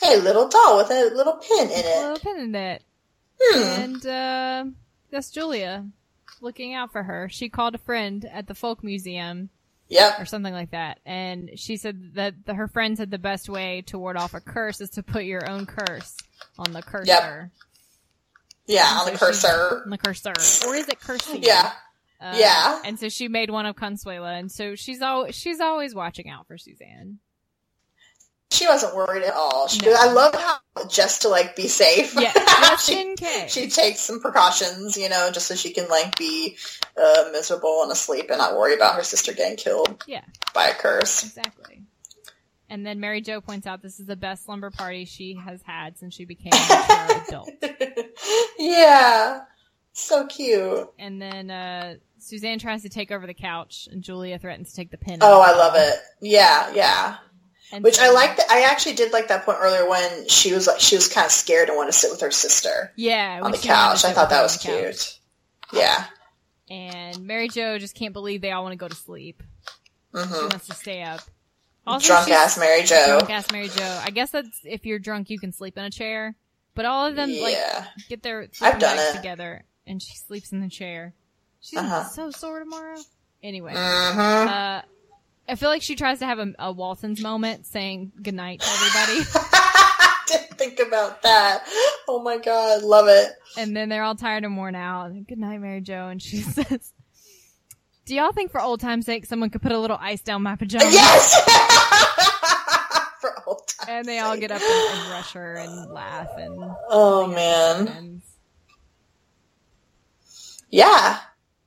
[0.01, 1.86] hey, little doll with a little pin in it.
[1.86, 2.01] a it.
[2.01, 2.84] little pin in it.
[3.41, 3.82] Hmm.
[3.82, 4.66] And, uh,
[5.12, 5.86] that's Julia
[6.41, 7.28] looking out for her.
[7.30, 9.49] She called a friend at the folk museum
[9.89, 10.20] Yep.
[10.22, 10.99] or something like that.
[11.05, 14.39] And she said that the, her friend said the best way to ward off a
[14.39, 16.16] curse is to put your own curse
[16.58, 17.52] on the cursor.
[18.68, 18.89] Yeah.
[18.89, 19.82] And On the so she- cursor.
[19.86, 20.34] On the cursor.
[20.68, 21.44] Or is it cursing?
[21.44, 21.72] Yeah.
[22.20, 22.82] Uh, Yeah.
[22.86, 26.48] And so she made one of Consuela, and so she's always she's always watching out
[26.48, 27.20] for Suzanne.
[28.52, 29.70] She wasn't worried at all.
[29.70, 29.96] She, No.
[29.98, 30.58] I love how
[30.89, 32.14] just to like be safe.
[32.20, 33.52] Yeah, just she, in case.
[33.52, 36.58] she takes some precautions, you know, just so she can like be
[36.98, 40.24] uh, miserable and asleep and not worry about her sister getting killed Yeah,
[40.54, 41.24] by a curse.
[41.24, 41.82] exactly.
[42.72, 45.98] And then Mary Jo points out this is the best slumber party she has had
[45.98, 47.50] since she became a mature adult.
[48.58, 49.42] yeah,
[49.94, 50.90] so cute.
[50.98, 54.90] And then uh, Suzanne tries to take over the couch, and Julia threatens to take
[54.90, 55.20] the pin.
[55.22, 55.42] Oh.
[55.42, 55.96] I love it.
[56.22, 57.18] Yeah, yeah.
[57.74, 58.40] And Which I like.
[58.50, 61.32] I actually did like that point earlier when she was like she was kind of
[61.32, 64.04] scared and wanted to sit with her sister Yeah, on the she couch.
[64.06, 65.20] I thought that was cute.
[65.74, 66.06] Yeah.
[66.70, 69.42] And Mary Jo just can't believe they all want to go to sleep.
[70.14, 71.22] She hmm wants to stay up.
[71.86, 73.06] Drunk ass Mary Jo.
[73.20, 74.00] Drunk ass Mary Jo.
[74.04, 76.36] I guess that's if you're drunk, you can sleep in a chair.
[76.76, 77.58] But all of them like
[78.08, 79.18] get their sleeping done bags it.
[79.18, 81.14] together, and she sleeps in the chair.
[81.60, 82.06] She's Uh-huh.
[82.06, 82.98] so sore tomorrow.
[83.44, 84.82] Anyway, hmm uh,
[85.50, 89.48] I feel like she tries to have a, a Waltons moment, saying goodnight to everybody,
[90.28, 91.64] Didn't think about that.
[92.08, 93.32] Oh my god, love it.
[93.58, 95.08] and then they're all tired and worn out.
[95.12, 96.94] And, Good night, Mary Jo, and she says.
[98.12, 100.57] Do y'all think for old time's sake someone could put a little ice down my
[100.57, 100.93] pajamas?
[100.93, 101.34] Yes.
[103.22, 106.62] For old times' And they all get up and, and rush her and laugh and
[106.89, 107.88] Oh man.
[107.88, 108.22] and
[110.70, 111.20] Yeah.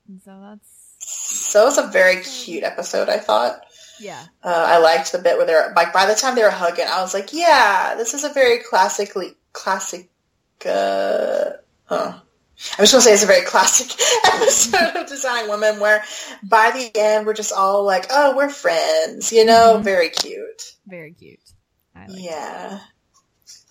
[0.07, 0.69] And so that's
[0.99, 3.09] So it was a very cute episode.
[3.09, 3.65] I thought.
[3.99, 6.85] yeah, Uh, I liked the bit where they're like by the time they were hugging,
[6.87, 10.11] I was like, yeah, this is a very classically classic.
[10.63, 11.53] Uh,
[11.85, 12.19] huh.
[12.77, 13.87] I was going to say it's a very classic
[14.33, 16.03] episode of Designing Women where
[16.43, 19.83] by the end we're just all like, oh, we're friends, you know, Mhm.
[19.83, 20.73] very cute.
[20.87, 21.39] very cute.
[21.95, 22.79] I like Yeah.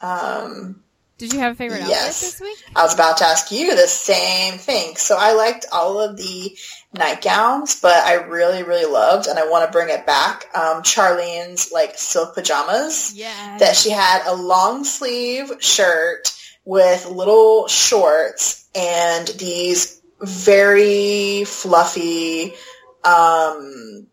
[0.01, 0.83] Um,
[1.17, 2.09] Did you have a favorite Yes.
[2.09, 2.65] outfit this week?
[2.77, 4.97] I was about to ask you the same thing.
[4.97, 6.57] So I liked all of the
[6.93, 11.71] nightgowns, but I really, really loved, and I want to bring it back, um, Charlene's
[11.73, 13.13] like silk pajamas.
[13.15, 13.59] Yeah.
[13.59, 16.33] That she had a long sleeve shirt
[16.65, 22.55] with little shorts and these very fluffy,
[23.05, 24.07] um,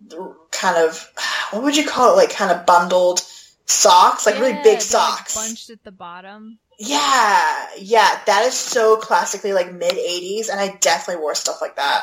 [0.51, 1.11] kind of,
[1.51, 2.17] what would you call it?
[2.17, 3.21] Like kind of bundled
[3.65, 5.35] socks, like really big socks.
[5.35, 6.59] bunched at the bottom.
[6.77, 11.75] Yeah, yeah, that is so classically like mid '80s, and I definitely wore stuff like
[11.75, 12.01] that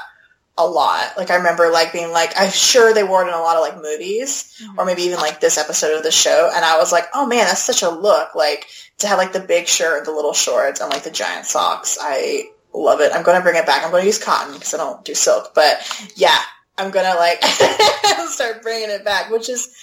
[0.58, 1.16] a lot.
[1.16, 3.62] Like I remember like being like, I'm sure they wore it in a lot of
[3.62, 7.06] like movies, or maybe even like this episode of the show, and I was like,
[7.14, 8.34] oh man, that's such a look.
[8.34, 8.66] Like
[8.98, 11.96] to have like the big shirt, the little shorts, and like the giant socks.
[12.00, 13.12] I love it.
[13.14, 13.84] I'm gonna bring it back.
[13.84, 15.80] I'm gonna use cotton because I don't do silk, but
[16.16, 16.38] yeah,
[16.76, 17.42] I'm gonna like
[18.28, 19.74] start bringing it back, which is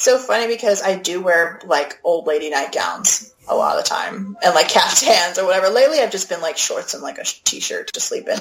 [0.00, 4.36] so funny because I do wear like old lady nightgowns a lot of the time
[4.42, 5.68] and like caftans or whatever.
[5.68, 8.38] Lately, I've just been like shorts and like a t-shirt to sleep in.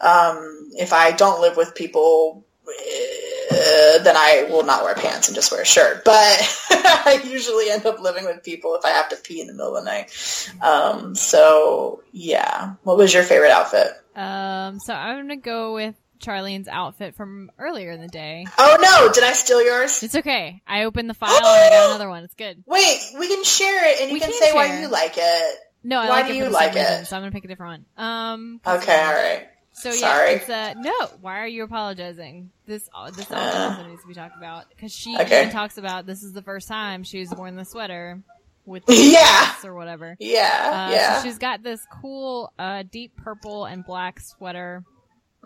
[0.00, 5.34] Um, if I don't live with people, uh, then I will not wear pants and
[5.34, 6.04] just wear a shirt.
[6.04, 6.14] But
[6.70, 9.76] I usually end up living with people if I have to pee in the middle
[9.76, 10.52] of the night.
[10.60, 13.88] Um, so yeah, what was your favorite outfit?
[14.16, 18.46] Um, so I'm gonna go with Charlene's outfit from earlier in the day.
[18.58, 20.02] Oh no, did I steal yours?
[20.02, 20.62] It's okay.
[20.66, 22.24] I opened the file and I got another one.
[22.24, 22.62] It's good.
[22.66, 25.58] Wait, we can share it and you We can, can say why you like it.
[25.84, 27.04] No, I Why like do it you like reason, it?
[27.06, 28.04] so I'm gonna pick a different one.
[28.04, 28.60] Um.
[28.66, 29.48] Okay, all right.
[29.72, 30.30] So yeah, Sorry.
[30.32, 30.92] it's uh no.
[31.20, 32.50] Why are you apologizing?
[32.66, 33.36] This uh, this Uh,
[33.78, 35.42] also needs to be talked about because she okay.
[35.42, 38.20] even talks about this is the first time she's worn the sweater
[38.66, 39.54] with the Yeah.
[39.64, 40.16] or whatever.
[40.18, 40.40] Yeah,
[40.88, 41.18] Uh, yeah.
[41.22, 44.82] So she's got this cool uh deep purple and black sweater.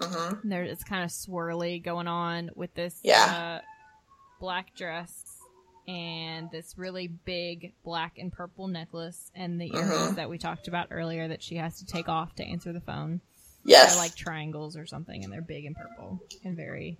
[0.01, 3.61] Hmm And There, it's kind of swirly going on with this Yeah.
[3.61, 3.65] uh,
[4.41, 5.39] black dress
[5.89, 10.15] and this really big black and purple necklace and the earrings Mhm.
[10.17, 13.21] that we talked about earlier that she has to take off to answer the phone.
[13.65, 13.95] Yes.
[13.95, 16.99] They're like triangles or something, and they're big and purple and very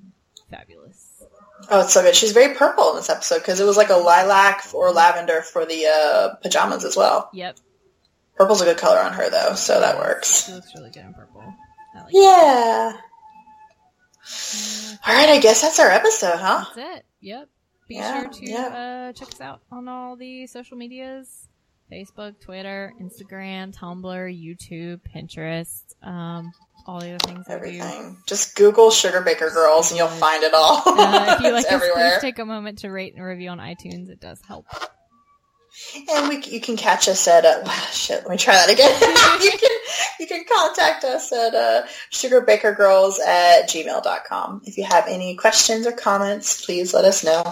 [0.51, 1.23] fabulous.
[1.71, 2.15] oh, it's so good.
[2.15, 5.65] She's very purple in this episode because it was like a lilac or lavender for
[5.65, 7.31] the uh, pajamas as well.
[7.33, 7.57] Yep,
[8.37, 10.47] Purple's a good color on her though, so that works.
[10.47, 11.55] she looks really good in purple.
[11.95, 12.91] Like Yeah.
[12.91, 12.97] it.
[15.07, 16.65] All right, I guess that's our episode, huh?
[16.77, 17.05] That's it.
[17.21, 17.49] Yep.
[17.89, 18.67] Be Yeah, sure to yeah.
[18.67, 21.49] uh, check us out on all the social medias:
[21.91, 26.53] Facebook, Twitter, Instagram, Tumblr, YouTube, Pinterest, um,
[26.87, 27.55] all the other things that.
[27.57, 28.17] Everything.
[28.27, 30.83] Just Google Sugarbaker Girls and you'll find it all.
[30.87, 32.13] Uh, if you like it's us, everywhere.
[32.13, 34.09] please take a moment to rate and review on iTunes.
[34.09, 34.67] It does help.
[36.11, 38.23] And we, you can catch us at uh, shit.
[38.23, 38.93] Let me try that again.
[39.43, 39.71] you can
[40.21, 44.63] you can contact us at uh, sugarbakergirls at gmail.com.
[44.65, 47.51] If you have any questions or comments, please let us know.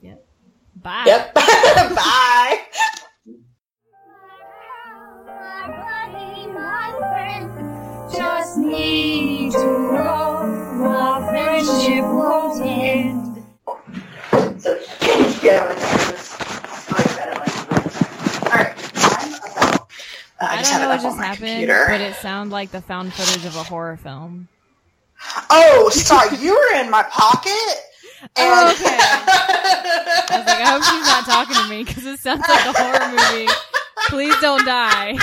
[0.00, 0.26] Yep.
[0.76, 1.04] Bye.
[1.06, 1.34] Yep.
[1.34, 2.58] Bye.
[5.26, 10.84] My buddy, my friend, just need to go.
[10.84, 13.44] Our friendship won't end.
[14.62, 14.78] So
[15.42, 16.22] yeah,
[18.52, 18.74] all right.
[18.96, 19.74] I'm about.
[19.74, 19.78] Uh,
[20.44, 21.84] I just don't know it what just happened, computer.
[21.88, 24.48] but it sounded like the found footage of a horror film.
[25.50, 26.36] Oh, sorry.
[26.38, 27.52] you were in my pocket.
[28.22, 28.96] And Oh, okay.
[28.98, 32.72] I was like, I hope she's not talking to me because it sounds like a
[32.72, 33.52] horror movie.
[34.08, 35.16] Please don't die.